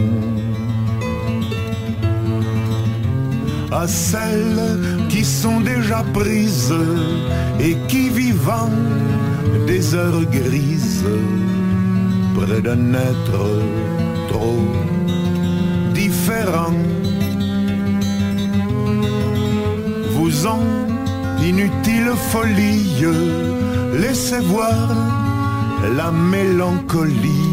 [3.73, 6.75] à celles qui sont déjà prises
[7.61, 8.69] et qui vivant
[9.69, 11.05] des heures grises
[12.35, 13.43] près d'un être
[14.29, 14.67] trop
[16.05, 16.77] différent
[20.15, 20.73] vous ont
[21.51, 23.05] inutile folie
[24.03, 24.87] laissez voir
[25.99, 27.51] la mélancolie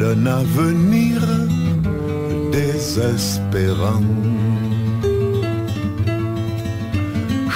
[0.00, 1.16] d'un avenir
[2.52, 4.08] désespérant.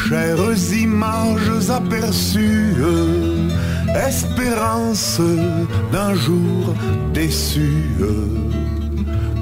[0.03, 2.75] Chères images aperçues,
[4.09, 5.21] espérance
[5.93, 6.63] d'un jour
[7.15, 7.71] déçu.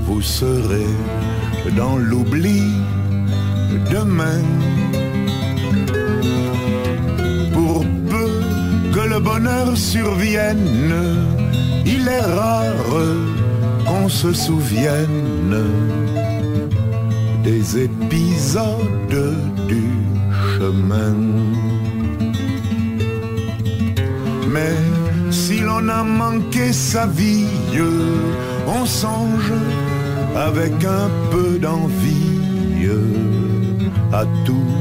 [0.08, 0.94] Vous serez
[1.76, 2.62] dans l'oubli
[3.92, 4.42] demain.
[7.52, 8.30] Pour peu
[8.94, 10.94] que le bonheur survienne,
[11.84, 12.86] il est rare
[13.86, 15.62] qu'on se souvienne
[17.44, 19.36] des épisodes
[19.68, 19.86] du
[20.56, 21.16] chemin.
[24.54, 24.76] Mais
[25.30, 27.46] si l'on a manqué sa vie,
[28.66, 29.52] on songe
[30.46, 32.28] avec un peu d'envie
[34.12, 34.72] à tous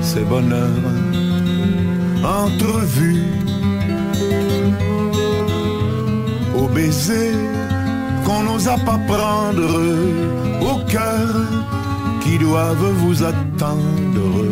[0.00, 0.88] ces bonheurs
[2.24, 3.24] entrevus,
[6.56, 7.32] au baiser
[8.24, 9.76] qu'on n'osa pas prendre,
[10.60, 11.34] au cœur
[12.22, 14.44] qui doivent vous attendre,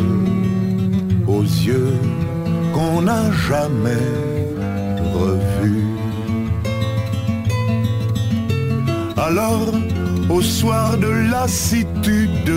[1.27, 1.97] aux yeux
[2.73, 4.07] qu'on n'a jamais
[5.13, 5.85] revus.
[9.17, 9.71] Alors,
[10.29, 12.53] au soir de lassitude,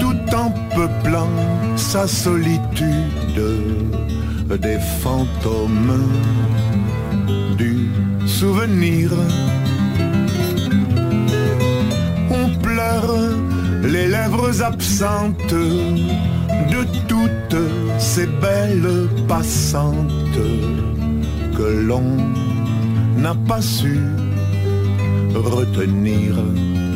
[0.00, 1.30] tout en peuplant
[1.76, 3.42] sa solitude,
[4.60, 6.10] des fantômes
[7.56, 7.88] du
[8.26, 9.10] souvenir.
[12.30, 13.14] On pleure
[13.82, 17.62] les lèvres absentes de toutes
[17.98, 20.42] ces belles passantes
[21.56, 22.16] que l'on
[23.16, 23.98] n'a pas su
[25.34, 26.87] retenir.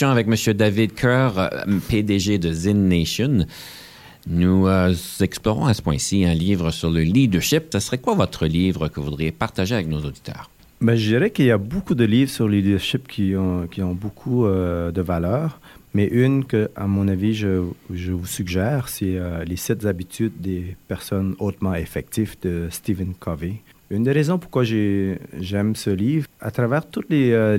[0.00, 0.54] Avec M.
[0.54, 1.48] David Kerr, euh,
[1.88, 3.46] PDG de Zen Nation.
[4.26, 7.64] Nous euh, explorons à ce point-ci un livre sur le leadership.
[7.72, 10.50] Ce serait quoi votre livre que vous voudriez partager avec nos auditeurs?
[10.80, 14.46] Ben, je dirais qu'il y a beaucoup de livres sur le leadership qui ont, beaucoup
[14.46, 15.60] euh, de valeur,
[15.94, 21.34] mais une que, à mon avis, je, vous suggère, c'est Les sept habitudes des personnes
[21.38, 23.60] hautement effectives de Stephen Covey.
[23.92, 27.58] Une des raisons pourquoi j'ai- j'aime ce livre, à travers tous les, euh,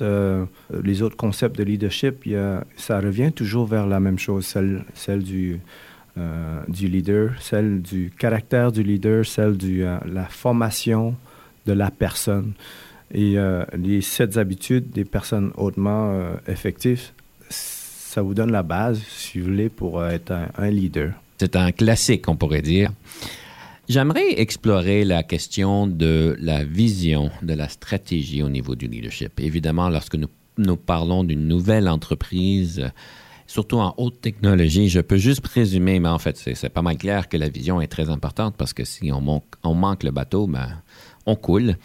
[0.00, 0.44] euh,
[1.02, 2.24] autres concepts de leadership,
[2.76, 4.84] ça revient toujours vers la même chose, celle,
[6.16, 11.16] euh, du leader, celle du caractère du leader, celle de la formation
[11.66, 12.52] de la personne.
[13.12, 13.36] Et
[13.76, 16.14] les sept habitudes des personnes hautement
[16.46, 17.10] effectives,
[17.50, 21.10] ça vous donne la base, si vous voulez, pour être un leader.
[21.38, 22.90] C'est un classique, on pourrait dire.
[23.88, 29.40] J'aimerais explorer la question de la vision, de la stratégie au niveau du leadership.
[29.40, 32.90] Évidemment, lorsque nous, nous parlons d'une nouvelle entreprise,
[33.48, 37.28] surtout en haute technologie, je peux juste présumer, mais en fait, c'est pas mal clair
[37.28, 40.46] que la vision est très importante parce que si on, manque, on manque le bateau,
[40.46, 40.80] ben,
[41.26, 41.76] on coule.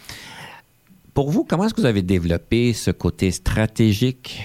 [1.14, 4.40] Pour vous, comment est-ce que vous avez développé ce côté stratégique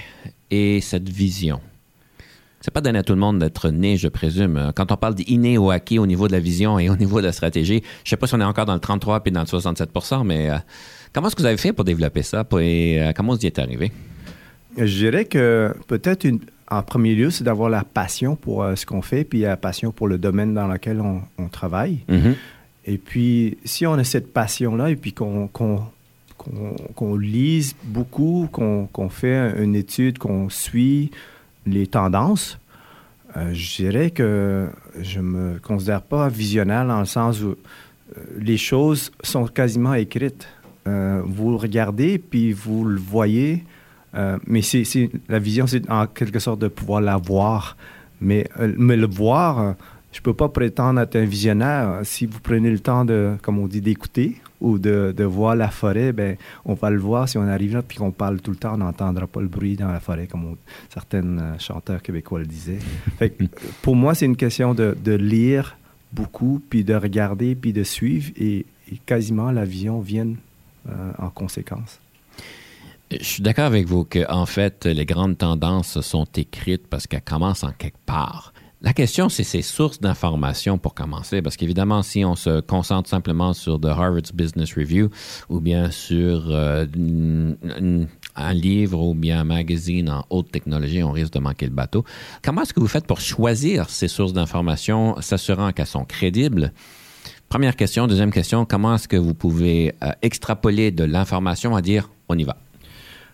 [0.50, 1.62] et cette vision?
[2.66, 4.72] C'est pas donné à tout le monde d'être né, je présume.
[4.74, 7.26] Quand on parle d'inné ou acquis au niveau de la vision et au niveau de
[7.26, 9.46] la stratégie, je sais pas si on est encore dans le 33 puis dans le
[9.46, 10.56] 67% mais euh,
[11.12, 12.46] comment est-ce que vous avez fait pour développer ça?
[12.62, 13.92] Et euh, comment vous y êtes arrivé?
[14.78, 16.40] Je dirais que peut-être une-
[16.72, 19.92] en premier lieu, c'est d'avoir la passion pour euh, ce qu'on fait, puis la passion
[19.92, 22.00] pour le domaine dans lequel on, on travaille.
[22.08, 22.34] Mhm.
[22.86, 25.82] Et puis, si on a cette passion-là, et puis qu'on qu'on
[26.38, 31.12] qu'on- qu'on lise beaucoup, qu'on fait une étude, qu'on suit
[31.66, 32.60] les tendances,
[33.36, 34.68] euh, je dirais que
[35.02, 40.48] je me considère pas visionnaire dans le sens où euh, les choses sont quasiment écrites.
[40.88, 43.64] Euh, vous le regardez, puis vous le voyez,
[44.46, 47.76] mais c'est la vision, c'est en quelque sorte de pouvoir la voir.
[48.22, 48.48] Mais,
[48.78, 49.74] mais le voir,
[50.12, 52.02] je peux pas prétendre être un visionnaire.
[52.04, 55.70] Si vous prenez le temps de, comme on dit, d'écouter ou de, de voir la
[55.70, 57.30] forêt, ben, on va le voir.
[57.30, 59.76] Si on arrive là puis qu'on parle tout le temps, on n'entendra pas le bruit
[59.76, 60.58] dans la forêt, comme on-
[60.90, 62.80] certains euh, chanteurs québécois le disaient.
[63.20, 63.44] Fait que,
[63.82, 65.78] pour moi, c'est une question de, de lire
[66.12, 70.30] beaucoup, puis de regarder, puis de suivre, et, et quasiment la vision vient
[70.90, 72.00] euh, en conséquence.
[73.12, 77.22] Je suis d'accord avec vous que, en fait, les grandes tendances sont écrites parce qu'elles
[77.22, 78.53] commencent en quelque part.
[78.86, 83.54] La question, c'est ces sources d'informations pour commencer, parce qu'évidemment, si on se concentre simplement
[83.54, 85.10] sur The Harvard's Business Review
[85.48, 86.86] ou bien sur euh,
[88.36, 92.04] un livre ou bien un magazine en haute technologie, on risque de manquer le bateau.
[92.44, 96.74] Comment est-ce que vous faites pour choisir ces sources d'informations, s'assurant qu'elles sont crédibles,
[97.48, 98.08] Première question.
[98.08, 102.44] Deuxième question, comment est-ce que vous pouvez euh, extrapoler de l'information à dire on y
[102.44, 102.58] va?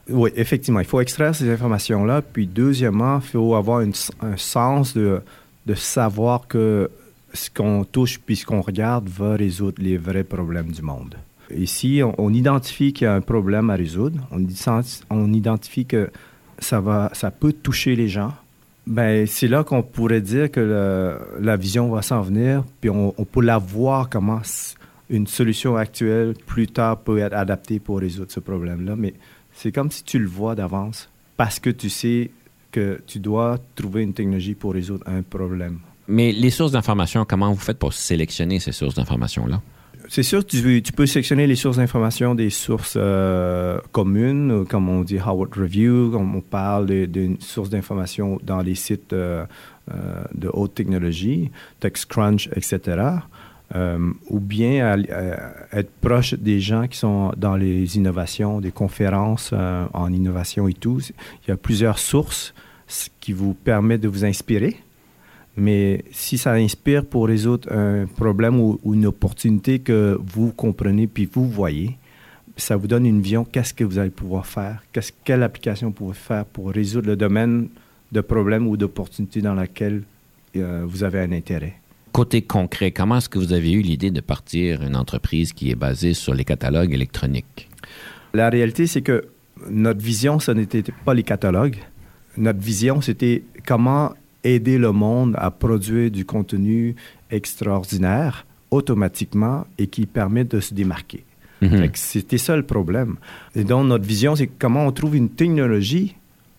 [0.09, 2.21] Oui, effectivement, il faut extraire ces informations-là.
[2.21, 5.21] Puis deuxièmement, il faut avoir un sens de,
[5.69, 6.89] de savoir que
[7.31, 11.13] ce qu'on touche puis ce qu'on regarde va résoudre les vrais problèmes du monde.
[11.55, 14.19] Ici, on, on identifie qu'il y a un problème à résoudre.
[14.31, 16.09] On, ident- on identifie que
[16.57, 18.33] ça, va, ça peut toucher les gens.
[18.87, 23.25] Ben, c'est là qu'on pourrait dire que la vision va s'en venir, puis on, on
[23.25, 24.41] peut la voir comment
[25.11, 28.95] une solution actuelle plus tard peut être adaptée pour résoudre ce problème-là.
[28.97, 29.13] Mais
[29.53, 32.31] c'est comme si tu le vois d'avance parce que tu sais
[32.71, 35.79] que tu dois trouver une technologie pour résoudre un problème.
[36.07, 39.61] Mais les sources d'information, comment vous faites pour sélectionner ces sources d'information-là?
[40.07, 44.89] C'est sûr tu, tu peux sélectionner les sources d'information des sources euh, communes, euh, comme
[44.89, 49.45] on dit Howard Review, comme on parle d'une source d'information dans les sites euh,
[49.93, 52.79] euh, de haute technologie, TechCrunch, etc.
[53.75, 53.99] Euh,
[54.31, 54.97] ou bien à
[55.77, 60.73] être proche des gens qui sont dans les innovations, des conférences euh, en innovation et
[60.73, 60.99] tout.
[61.45, 62.55] Il y a plusieurs sources
[62.87, 64.75] ce qui vous permettent de vous inspirer.
[65.55, 71.29] Mais si ça inspire pour résoudre un problème ou, une opportunité que vous comprenez puis
[71.31, 71.97] vous voyez,
[72.57, 74.83] ça vous donne une vision qu'est-ce que vous allez pouvoir faire,
[75.23, 77.67] quelle application vous pouvez faire pour résoudre le domaine
[78.11, 80.01] de problème ou d'opportunité dans laquelle
[80.55, 81.75] euh, vous avez un intérêt?
[82.11, 85.75] Côté concret, comment est-ce que vous avez eu l'idée de partir une entreprise qui est
[85.75, 87.69] basée sur les catalogues électroniques?
[88.33, 89.25] La réalité, c'est que
[89.69, 91.77] notre vision, ce n'était pas les catalogues.
[92.37, 96.95] Notre vision, c'était comment aider le monde à produire du contenu
[97.29, 101.25] extraordinaire automatiquement et qui permet de se démarquer.
[101.61, 101.89] Mhm.
[101.93, 103.17] C'était ça le problème.
[103.55, 106.15] Et donc, notre vision, c'est comment on trouve une technologie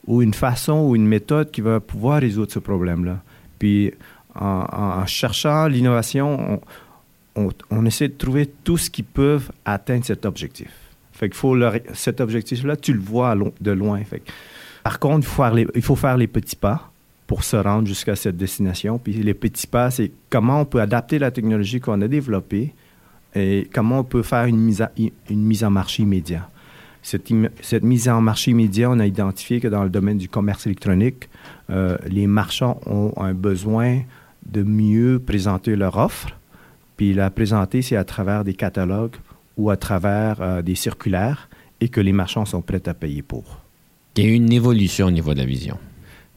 [0.06, 3.22] ou une façon ou une méthode qui va pouvoir résoudre ce problème-là.
[3.58, 3.92] Puis,
[4.34, 6.60] en, cherchant l'innovation,
[7.36, 10.70] on, essaie de trouver tout ce qui peut atteindre cet objectif.
[11.12, 11.56] Fait qu'il faut
[11.92, 14.02] cet objectif-là, tu le vois de loin.
[14.04, 14.22] Fait
[14.82, 16.90] par contre, il faut, faire les, il faut faire les petits pas
[17.26, 18.98] pour se rendre jusqu'à cette destination.
[18.98, 22.74] Puis les petits pas, c'est comment on peut adapter la technologie qu'on a développée
[23.34, 26.48] et comment on peut faire une mise, une mise en marché immédiate.
[27.02, 27.30] Cette,
[27.82, 31.28] mise en marché immédiat, on a identifié que dans le domaine du commerce électronique,
[31.70, 34.00] euh, les marchands ont un besoin
[34.46, 36.29] de mieux présenter leur offre.
[36.96, 39.16] Puis la présenter, c'est à travers des catalogues
[39.57, 41.48] ou à travers euh, des circulaires
[41.81, 43.61] et que les marchands sont prêts à payer pour.
[44.16, 45.79] Il y a eu une évolution au niveau de la vision.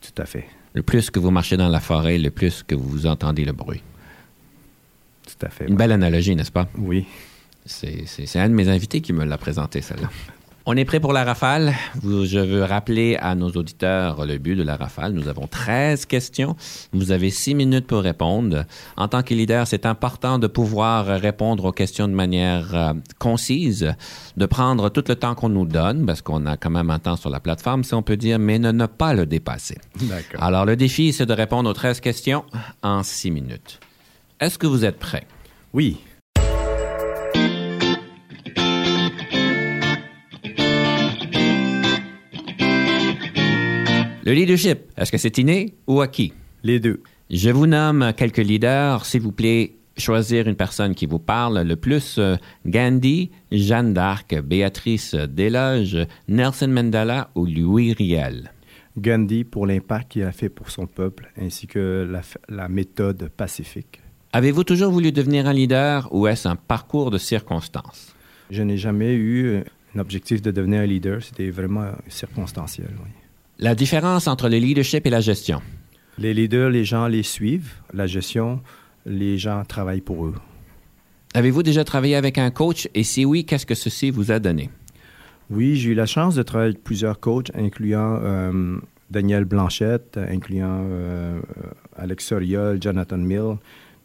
[0.02, 0.46] Tout à fait.
[0.74, 3.82] Le plus que vous marchez dans la forêt, le plus que vous entendez le bruit.
[5.26, 5.68] Tout à fait.
[5.68, 6.68] Une belle analogie, n'est-ce pas?
[6.78, 7.06] Oui.
[7.66, 10.10] C'est un de mes invités qui me l'a présenté, celle-là.
[10.65, 11.73] On est prêt pour la rafale.
[12.04, 15.12] Je veux rappeler à nos auditeurs le but de la rafale.
[15.12, 16.56] Nous avons 13 questions.
[16.93, 18.63] Vous avez 6 minutes pour répondre.
[18.95, 23.93] En tant que leader, c'est important de pouvoir répondre aux questions de manière euh, concise,
[24.38, 27.17] de prendre tout le temps qu'on nous donne, parce qu'on a quand même un temps
[27.17, 29.80] sur la plateforme, si on peut dire, mais ne, ne pas le dépasser.
[29.99, 30.41] D'accord.
[30.41, 32.45] Alors, le défi, c'est de répondre aux 13 questions
[32.82, 33.82] en 6 minutes.
[34.39, 35.28] Est-ce que vous êtes prêt?
[35.73, 35.97] Oui.
[44.26, 46.32] Le leadership, est-ce que c'est inné ou acquis?
[46.64, 47.04] Les deux.
[47.30, 49.06] Je vous nomme quelques leaders.
[49.06, 52.16] S'il vous plaît, choisir une personne qui vous parle le plus.
[52.20, 58.54] Euh, Gandhi, Jeanne d'Arc, Béatrice Desloges, Nelson Mandela ou Louis Riel?
[58.98, 62.10] Gandhi pour l'impact qu'il a fait pour son peuple, ainsi que
[62.48, 64.00] la, méthode pacifique.
[64.32, 68.16] Avez-vous toujours voulu devenir un leader ou est-ce un parcours de circonstances?
[68.50, 72.88] Je n'ai jamais eu un objectif de devenir un leader, c'était vraiment circonstanciel.
[73.04, 73.23] oui.
[73.63, 75.62] La différence entre le leadership et la gestion?
[76.17, 77.71] Les leaders, les gens les suivent.
[77.93, 78.60] La gestion,
[79.06, 80.34] les gens travaillent pour eux.
[81.34, 82.89] Avez-vous déjà travaillé avec un coach?
[82.93, 84.69] Et si oui, qu'est-ce que ceci vous a donné?
[85.49, 90.82] Oui, j'ai eu la chance de travailler avec plusieurs coachs, incluant euh, Daniel Blanchette, incluant
[90.84, 91.39] euh,
[91.95, 93.56] Alex Soriol, Jonathan Mill.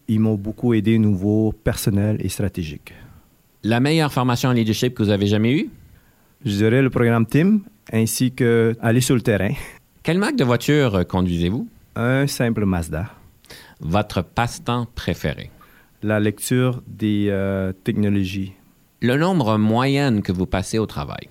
[0.06, 2.94] Ils m'ont beaucoup aidé au niveau personnel et stratégique.
[3.64, 5.70] La meilleure formation en leadership que vous avez jamais eue?
[6.44, 7.62] Je dirais le programme TIM,
[7.92, 9.52] ainsi que aller sur le terrain.
[10.02, 11.68] Quelle marque de voiture euh, conduisez-vous?
[11.96, 13.10] Un simple Mazda.
[13.80, 15.50] Votre passe-temps préféré?
[16.02, 18.52] La lecture des euh, technologies.
[19.00, 21.28] Le nombre moyen que vous passez au travail?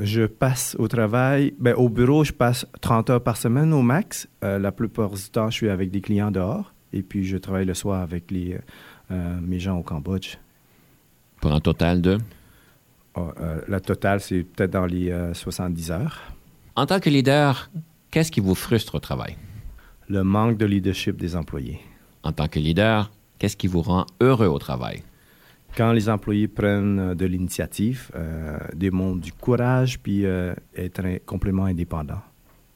[0.00, 4.28] Je passe au travail, ben, au bureau, je passe 30 heures par semaine au max.
[4.42, 6.74] Euh, la plupart du temps, je suis avec des clients dehors.
[6.92, 8.58] Et puis, je travaille le soir avec les,
[9.10, 10.36] euh, mes gens au Cambodge.
[11.40, 12.18] Pour un total de...
[13.14, 16.20] Ah, euh, la totale, c'est peut-être dans les euh, 70 heures.
[16.76, 17.70] En tant que leader,
[18.10, 19.36] qu'est-ce qui vous frustre au travail?
[20.08, 21.80] Le manque de leadership des employés.
[22.22, 25.02] En tant que leader, qu'est-ce qui vous rend heureux au travail?
[25.76, 31.64] Quand les employés prennent euh, de l'initiative, euh, démontrent du courage, puis euh, être complètement
[31.64, 32.20] indépendant.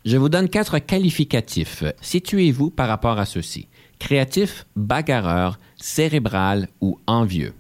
[0.05, 1.85] Je vous donne quatre qualificatifs.
[2.01, 3.69] Situez-vous par rapport à ceux-ci.
[3.99, 7.53] Créatif, bagarreur, cérébral ou envieux?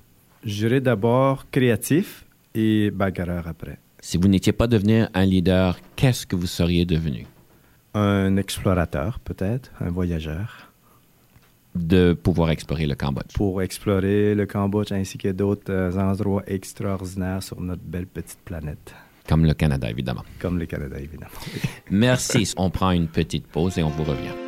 [0.44, 2.24] Je dirais d'abord créatif
[2.54, 3.78] et bagarreur après.
[4.00, 7.26] Si vous n'étiez pas devenu un leader, qu'est-ce que vous seriez devenu?
[7.94, 10.70] Un explorateur, peut-être, un voyageur,
[11.74, 13.32] De pouvoir explorer le Cambodge.
[13.34, 18.94] pour explorer le Cambodge ainsi que d'autres euh, endroits extraordinaires sur notre belle petite planète,
[19.28, 20.24] Comme le Canada, évidemment.
[20.40, 21.30] comme le Canada, évidemment.
[21.90, 22.52] Merci.
[22.56, 24.47] on prend une petite pause et on vous revient.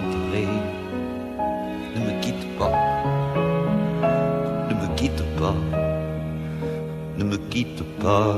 [0.33, 2.71] Ne me quitte pas,
[4.69, 5.55] ne me quitte pas,
[7.17, 8.37] ne me quitte pas,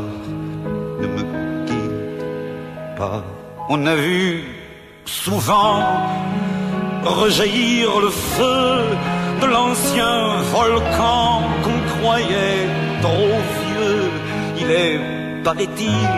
[1.01, 1.21] ne me
[1.67, 3.23] quitte pas.
[3.69, 4.43] On a vu
[5.05, 5.83] souvent
[7.03, 8.97] rejaillir le feu
[9.41, 12.69] de l'ancien volcan qu'on croyait
[13.03, 14.09] trop vieux.
[14.59, 14.99] Il est,
[15.43, 16.15] paraît-il,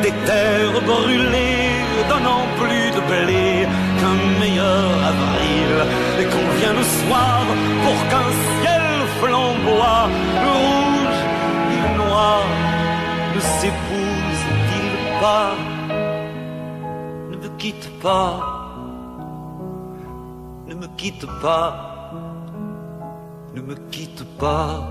[0.00, 1.76] des terres brûlées,
[2.08, 3.66] donnant plus de blé
[4.00, 5.72] qu'un meilleur avril.
[6.20, 7.40] Et qu'on vient le soir
[7.84, 8.30] pour qu'un
[8.60, 8.86] ciel
[9.20, 10.04] flamboie,
[10.44, 11.20] le rouge
[11.72, 12.42] et le noir
[13.34, 15.50] ne s'épousent-ils pas
[17.30, 18.60] Ne me quitte pas
[20.70, 22.12] ne me quitte pas,
[23.54, 24.88] ne me quitte pas,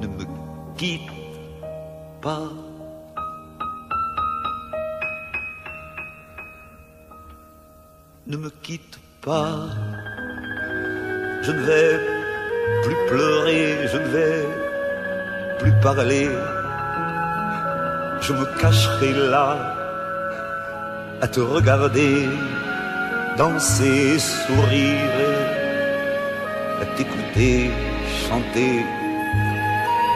[0.00, 0.24] ne me
[0.78, 1.10] quitte
[2.22, 2.67] pas.
[8.28, 9.56] Ne me quitte pas,
[11.40, 11.98] je ne vais
[12.84, 14.46] plus pleurer, je ne vais
[15.58, 16.28] plus parler,
[18.20, 19.56] je me cacherai là
[21.22, 22.28] à te regarder
[23.38, 25.14] danser, sourire,
[26.82, 27.70] à t'écouter,
[28.28, 28.80] chanter,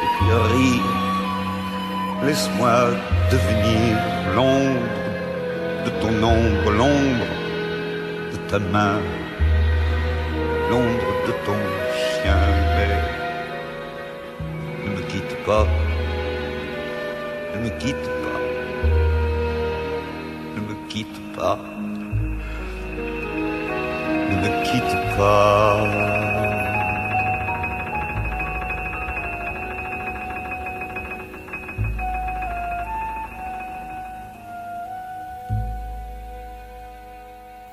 [0.05, 0.91] et puis rire.
[2.27, 2.91] Laisse-moi
[3.31, 3.97] devenir
[4.37, 4.91] l'ombre
[5.87, 7.42] de ton ombre, l'ombre
[8.53, 9.01] ta main,
[10.69, 11.61] l'ombre de ton
[11.97, 12.43] chien,
[12.77, 12.97] mais
[14.85, 15.67] ne me quitte pas,
[17.55, 18.41] ne me quitte pas,
[20.55, 21.59] ne me quitte pas,
[24.31, 26.12] ne me quitte pas.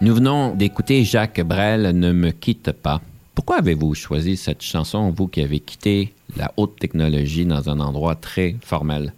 [0.10, 3.00] Nous venons d'écouter Jacques Brel, Ne me quitte pas.
[3.36, 8.16] Pourquoi avez-vous choisi cette chanson, vous qui avez quitté la haute technologie dans un endroit
[8.16, 9.14] très formel?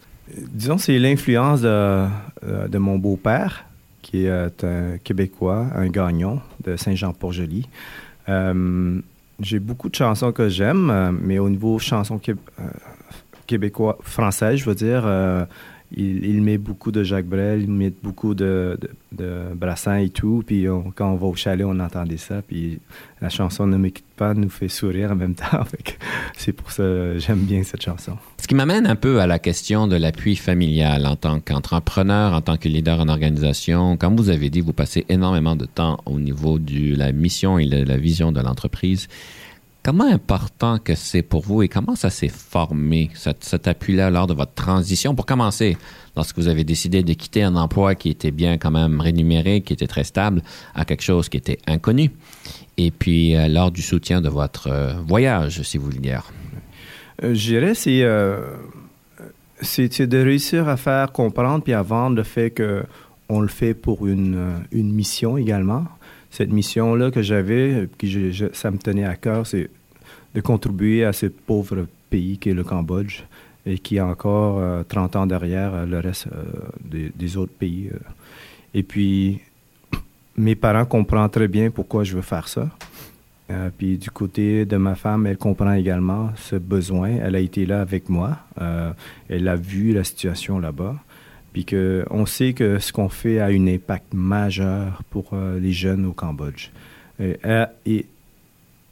[0.51, 2.09] Disons, c'est l'influence de, euh,
[2.73, 3.63] mon beau-père,
[4.01, 7.69] qui est un Québécois, un gagnon de Saint-Jean-Port-Joli.
[8.27, 8.99] Euh,
[9.39, 12.19] j'ai beaucoup de chansons que j'aime, euh, mais au niveau chansons
[13.47, 15.07] québécois, françaises, je veux dire,
[15.95, 18.79] il, met beaucoup de Jacques Brel, il met beaucoup de,
[19.11, 20.43] de, Brassin et tout.
[20.45, 20.65] Puis
[20.95, 22.41] quand on va au chalet, on entendait ça.
[22.41, 22.79] Puis
[23.21, 25.65] la chanson Ne me quitte pas nous fait sourire en même temps.
[26.37, 28.13] C'est pour ça que j'aime bien cette chanson.
[28.41, 32.41] Ce qui m'amène un peu à la question de l'appui familial en tant qu'entrepreneur, en
[32.41, 33.97] tant que leader en organisation.
[33.97, 37.65] Comme vous avez dit, vous passez énormément de temps au niveau de la mission et
[37.65, 39.07] de la vision de l'entreprise.
[39.83, 44.33] Comment important que c'est pour vous et comment ça s'est formé, cet, appui-là, lors de
[44.35, 45.15] votre transition?
[45.15, 45.75] Pour commencer,
[46.15, 49.73] lorsque vous avez décidé de quitter un emploi qui était bien quand même rémunéré, qui
[49.73, 50.43] était très stable,
[50.75, 52.11] à quelque chose qui était inconnu.
[52.77, 56.31] Et puis, euh, lors du soutien de votre euh, voyage, si vous voulez dire.
[57.23, 58.05] Euh, je dirais, c'est,
[59.61, 64.05] c'est, de réussir à faire comprendre puis à vendre le fait qu'on le fait pour
[64.05, 65.85] une, une mission également
[66.31, 69.69] cette mission-là que j'avais, qui ça me tenait à cœur, c'est
[70.33, 73.23] de contribuer à ce pauvre pays qui est le Cambodge
[73.65, 77.91] et qui est encore 30 euh, ans derrière euh, le reste euh, des, autres pays.
[78.73, 79.41] Et puis,
[80.37, 82.69] mes parents comprennent très bien pourquoi je veux faire ça.
[83.77, 87.09] puis du côté de ma femme, elle comprend également ce besoin.
[87.21, 88.37] Elle a été là avec moi.
[89.29, 90.95] elle a vu la situation là-bas
[91.53, 96.05] puis qu'on sait que ce qu'on fait a un impact majeur pour euh, les jeunes
[96.05, 96.69] au Cambodge.
[97.19, 98.05] Et, euh, et,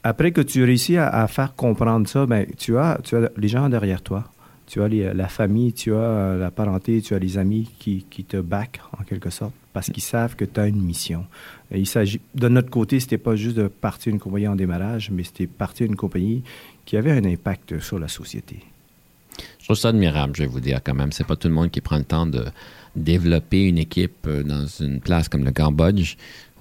[0.02, 3.68] après que tu réussis à, faire comprendre ça, ben, tu, as, tu as les gens
[3.68, 4.24] derrière toi.
[4.66, 8.36] Tu as la famille, tu as euh, la parenté, tu as les amis qui, te
[8.36, 11.26] backent en quelque sorte parce qu'ils savent que tu as une mission.
[11.72, 15.24] Il s'agit, de notre côté, c'était pas juste de partir une compagnie en démarrage, mais
[15.24, 16.44] c'était partir une compagnie
[16.84, 18.60] qui avait un impact sur la société.
[19.58, 21.12] Je trouve ça admirable, je vais vous dire quand même.
[21.12, 22.44] C'est pas tout le monde qui prend le temps de
[22.96, 26.16] développer une équipe euh, dans une place comme le Cambodge,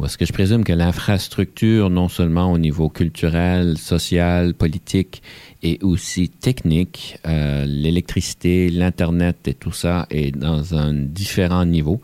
[0.06, 5.22] est-ce que je présume que l'infrastructure, non seulement au niveau culturel, social, politique,
[5.62, 12.02] et aussi technique, euh, l'électricité, l'Internet et tout ça est dans un différent niveau.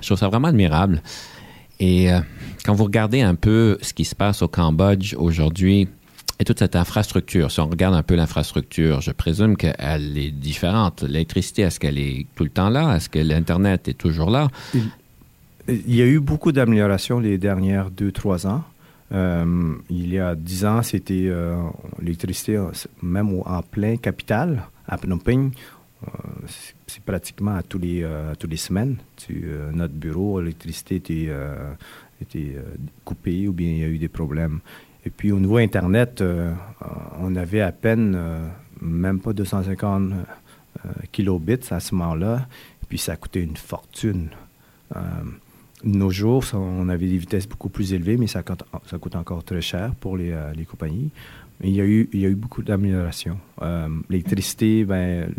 [0.00, 1.02] Je trouve ça vraiment admirable.
[1.80, 2.20] Et euh,
[2.64, 5.88] quand vous regardez un peu ce qui se passe au Cambodge aujourd'hui,
[6.40, 11.02] et toute cette infrastructure, si on regarde un peu l'infrastructure, je présume qu'elle est différente.
[11.02, 12.96] L'électricité, est-ce qu'elle est tout le temps là?
[12.96, 14.48] Est-ce que l'Internet est toujours là?
[15.68, 18.64] Il, y a eu beaucoup d'améliorations les dernières deux, trois ans.
[19.12, 21.56] Euh, il y a dix ans, c'était euh,
[22.00, 22.60] l'électricité,
[23.00, 25.52] même en plein capital, à Phnom Penh,
[26.02, 26.06] euh,
[26.86, 28.04] c'est pratiquement à tous les,
[28.48, 28.96] les semaines.
[29.72, 31.30] Notre bureau, l'électricité était,
[32.20, 32.56] était
[33.04, 34.58] coupée ou bien il y a eu des problèmes.
[35.06, 36.52] Et puis au niveau Internet, euh,
[37.20, 38.48] on avait à peine euh,
[38.80, 42.46] même pas 250 euh, kilobits à ce moment-là.
[42.88, 44.28] Puis ça coûtait une fortune.
[45.84, 49.94] nos jours, on avait des vitesses beaucoup plus élevées, mais ça coûte, encore très cher
[50.00, 50.34] pour les,
[50.68, 51.10] compagnies.
[51.60, 53.38] Mais il y a eu, beaucoup d'améliorations.
[54.10, 55.32] L'électricité, ben,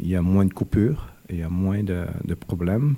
[0.00, 2.94] il y a moins de coupures, il y a moins de, de problèmes.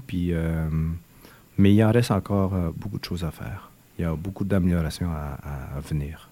[1.58, 5.08] Mais il en reste encore beaucoup de choses à faire il y a beaucoup d'améliorations
[5.10, 6.30] à, venir.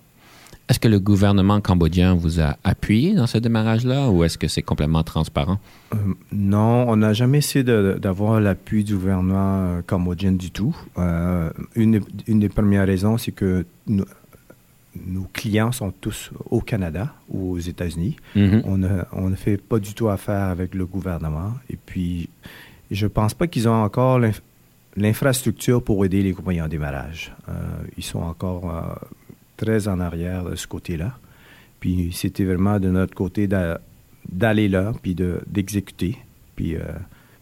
[0.69, 4.63] Est-ce que le gouvernement cambodgien vous a appuyé dans ce démarrage-là ou est-ce que c'est
[4.63, 5.59] complètement transparent?
[5.93, 5.97] Euh,
[6.33, 10.75] non, on n'a jamais essayé d'avoir l'appui du gouvernement euh, cambodgien du tout.
[10.97, 17.59] Euh, une, des premières raisons, c'est que nos clients sont tous au Canada ou aux
[17.59, 18.17] États-Unis.
[18.35, 19.05] Mm-hmm.
[19.13, 21.53] On, ne fait pas du tout affaire avec le gouvernement.
[21.69, 22.31] Et puis,
[22.91, 24.19] je ne pense pas qu'ils ont encore
[24.97, 27.33] l'infrastructure pour aider les compagnies en démarrage.
[27.49, 27.53] Euh,
[27.97, 28.95] ils sont encore euh,
[29.57, 31.19] très en arrière de ce côté-là.
[31.81, 36.17] Puis c'était vraiment de notre côté d'aller là, puis d'exécuter,
[36.57, 36.81] puis euh,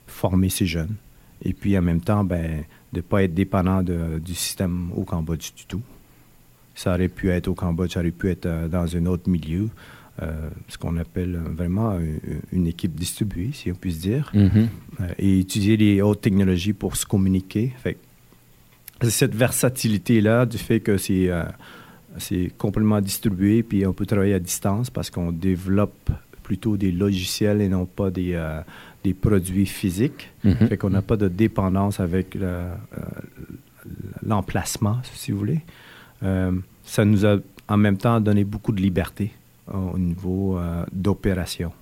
[0.06, 0.96] former ces jeunes.
[1.44, 5.54] Et puis en même temps, ben, de ne pas être dépendant du système au Cambodge
[5.54, 5.82] du tout.
[6.74, 9.68] Ça aurait pu être au Cambodge, ça aurait pu être dans un autre milieu.
[10.20, 11.98] Euh, ce qu'on appelle vraiment
[12.52, 14.66] une, équipe distribuée, si on puisse dire, mm-hmm.
[15.00, 17.72] euh, et utiliser les hautes technologies pour se communiquer.
[17.82, 17.96] Fait
[19.08, 21.44] cette versatilité-là du fait que c'est euh,
[22.18, 26.10] C'est complètement distribué, puis on peut travailler à distance parce qu'on développe
[26.42, 28.60] plutôt des logiciels et non pas des, euh,
[29.04, 30.30] des produits physiques.
[30.44, 30.68] Mhm.
[30.68, 32.74] Fait qu'on n'a pas de dépendance avec le- euh,
[34.24, 35.62] l'emplacement, si vous voulez.
[36.22, 36.52] Euh,
[36.84, 37.38] ça nous a
[37.68, 39.32] en même temps donné beaucoup de liberté
[39.72, 41.72] au niveau euh, d'opération.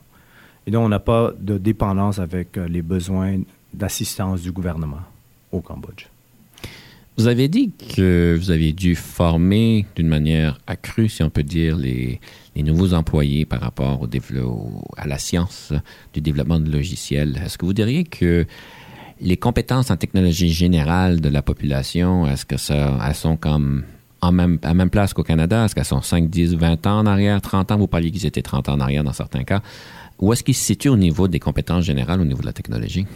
[0.67, 3.41] Et donc, on n'a pas de dépendance avec euh, les besoins
[3.73, 5.01] d'assistance du gouvernement
[5.53, 6.07] au Cambodge.
[7.17, 11.77] Vous avez dit que vous avez dû former d'une manière accrue, si on peut dire,
[11.77, 12.21] les,
[12.57, 14.09] nouveaux employés par rapport au
[14.97, 15.73] à la science
[16.15, 17.41] du développement de logiciels.
[17.45, 18.47] Est-ce que vous diriez que
[19.21, 23.85] les compétences en technologie générale de la population, est-ce que ça, elles sont comme
[24.23, 25.65] en même, à la même place qu'au Canada?
[25.65, 27.77] Est-ce qu'elles sont 5, 10, 20 ans en arrière, 30 ans?
[27.77, 29.61] Vous parliez qu'ils étaient 30 ans en arrière dans certains cas.
[30.19, 33.07] Où est-ce qu'ils se situent au niveau des compétences générales, au niveau de la technologie?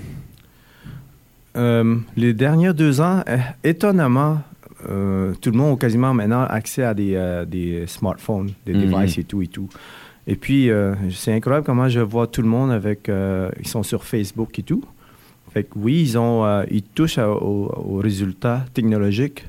[1.56, 4.40] Euh, les derniers deux ans, euh, étonnamment,
[4.88, 8.80] euh, tout le monde a quasiment maintenant accès à des, euh, des smartphones, des Mhm.
[8.90, 9.68] devices et tout et tout.
[10.26, 10.70] Et puis,
[11.10, 13.10] c'est incroyable comment je vois tout le monde avec...
[13.60, 14.82] ils sont sur Facebook et tout.
[15.52, 19.44] Fait que oui, ils, ont, ils touchent à- aux, aux résultats technologiques,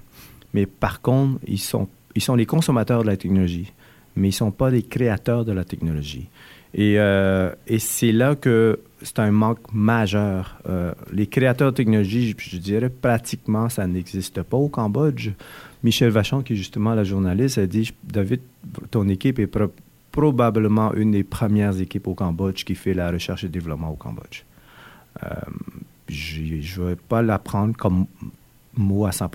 [0.55, 3.73] mais par contre, ils sont, ils sont les consommateurs de la technologie,
[4.15, 6.29] mais ils ne sont pas les créateurs de la technologie.
[6.73, 10.57] Et, euh, et c'est là que c'est un manque majeur.
[10.69, 15.31] Euh, les créateurs de technologie, je, dirais pratiquement, ça n'existe pas au Cambodge.
[15.83, 18.39] Michel Vachon, qui est justement la journaliste, a dit David,
[18.91, 19.73] ton équipe est pro-
[20.13, 24.45] probablement une des premières équipes au Cambodge qui fait la recherche et développement au Cambodge.
[25.21, 25.27] Euh,
[26.07, 28.05] je ne vais pas l'apprendre comme
[28.77, 29.29] mot à 100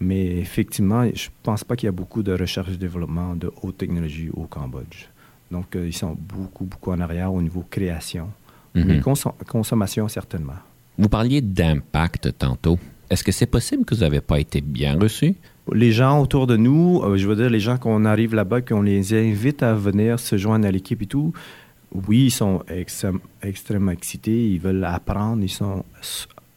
[0.00, 3.50] mais effectivement, je ne pense pas qu'il y a beaucoup de recherche et développement de
[3.62, 5.06] haute technologie au Cambodge.
[5.50, 8.28] Donc, euh, ils sont beaucoup, beaucoup en arrière au niveau création.
[8.74, 8.84] Mhm.
[8.84, 10.58] Mais consom- consommation, certainement.
[10.98, 12.78] Vous parliez d'impact tantôt.
[13.08, 15.36] Est-ce que c'est possible que vous n'avez pas été bien reçu?
[15.72, 18.82] Les gens autour de nous, euh, je veux dire, les gens qu'on arrive là-bas, qu'on
[18.82, 21.32] les invite à venir se joindre à l'équipe et tout,
[21.92, 25.84] oui, ils sont extrême- extrêmement excités, ils veulent apprendre, ils sont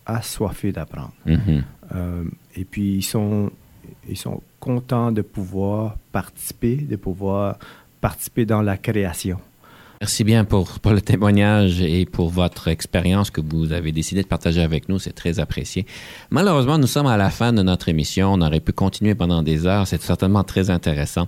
[0.05, 1.13] assoiffés d'apprendre.
[1.25, 1.63] Mhm.
[1.95, 2.23] Euh,
[2.55, 3.51] et puis, ils sont,
[4.07, 7.57] ils sont contents de pouvoir participer, de pouvoir
[8.01, 9.39] participer dans la création.
[10.01, 14.27] Merci bien pour, pour le témoignage et pour votre expérience que vous avez décidé de
[14.27, 14.97] partager avec nous.
[14.97, 15.85] C'est très apprécié.
[16.29, 18.31] Malheureusement, nous sommes à la fin de notre émission.
[18.31, 19.87] On aurait pu continuer pendant des heures.
[19.87, 21.27] C'est certainement très intéressant.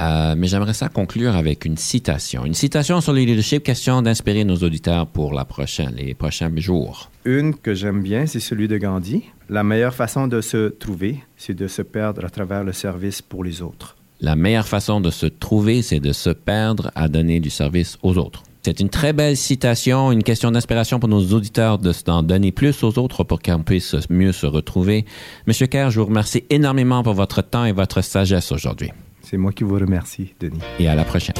[0.00, 2.44] Euh, mais j'aimerais ça conclure avec une citation.
[2.44, 7.10] Une citation sur le leadership, question d'inspirer nos auditeurs pour la prochaine, les prochains jours.
[7.24, 9.22] Une que j'aime bien, c'est celui de Gandhi.
[9.48, 13.44] La meilleure façon de se trouver, c'est de se perdre à travers le service pour
[13.44, 13.96] les autres.
[14.20, 18.16] La meilleure façon de se trouver, c'est de se perdre à donner du service aux
[18.18, 18.42] autres.
[18.64, 22.82] C'est une très belle citation, une question d'inspiration pour nos auditeurs de d'en donner plus
[22.82, 25.04] aux autres pour qu'on puisse mieux se retrouver.
[25.46, 28.90] Monsieur Kerr, je vous remercie énormément pour votre temps et votre sagesse aujourd'hui.
[29.34, 30.60] C'est moi qui vous remercie, Denis.
[30.78, 31.34] Et à la prochaine.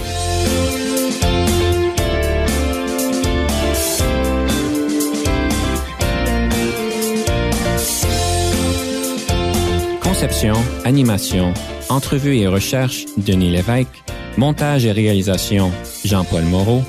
[10.02, 11.54] Conception, animation,
[11.88, 14.02] entrevue et recherche, Denis Lévesque.
[14.38, 15.70] Montage et réalisation,
[16.04, 16.82] Jean-Paul Moreau.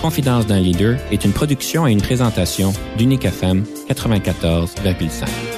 [0.00, 5.55] Confidence d'un leader est une production et une présentation d'Unique FM 94,5.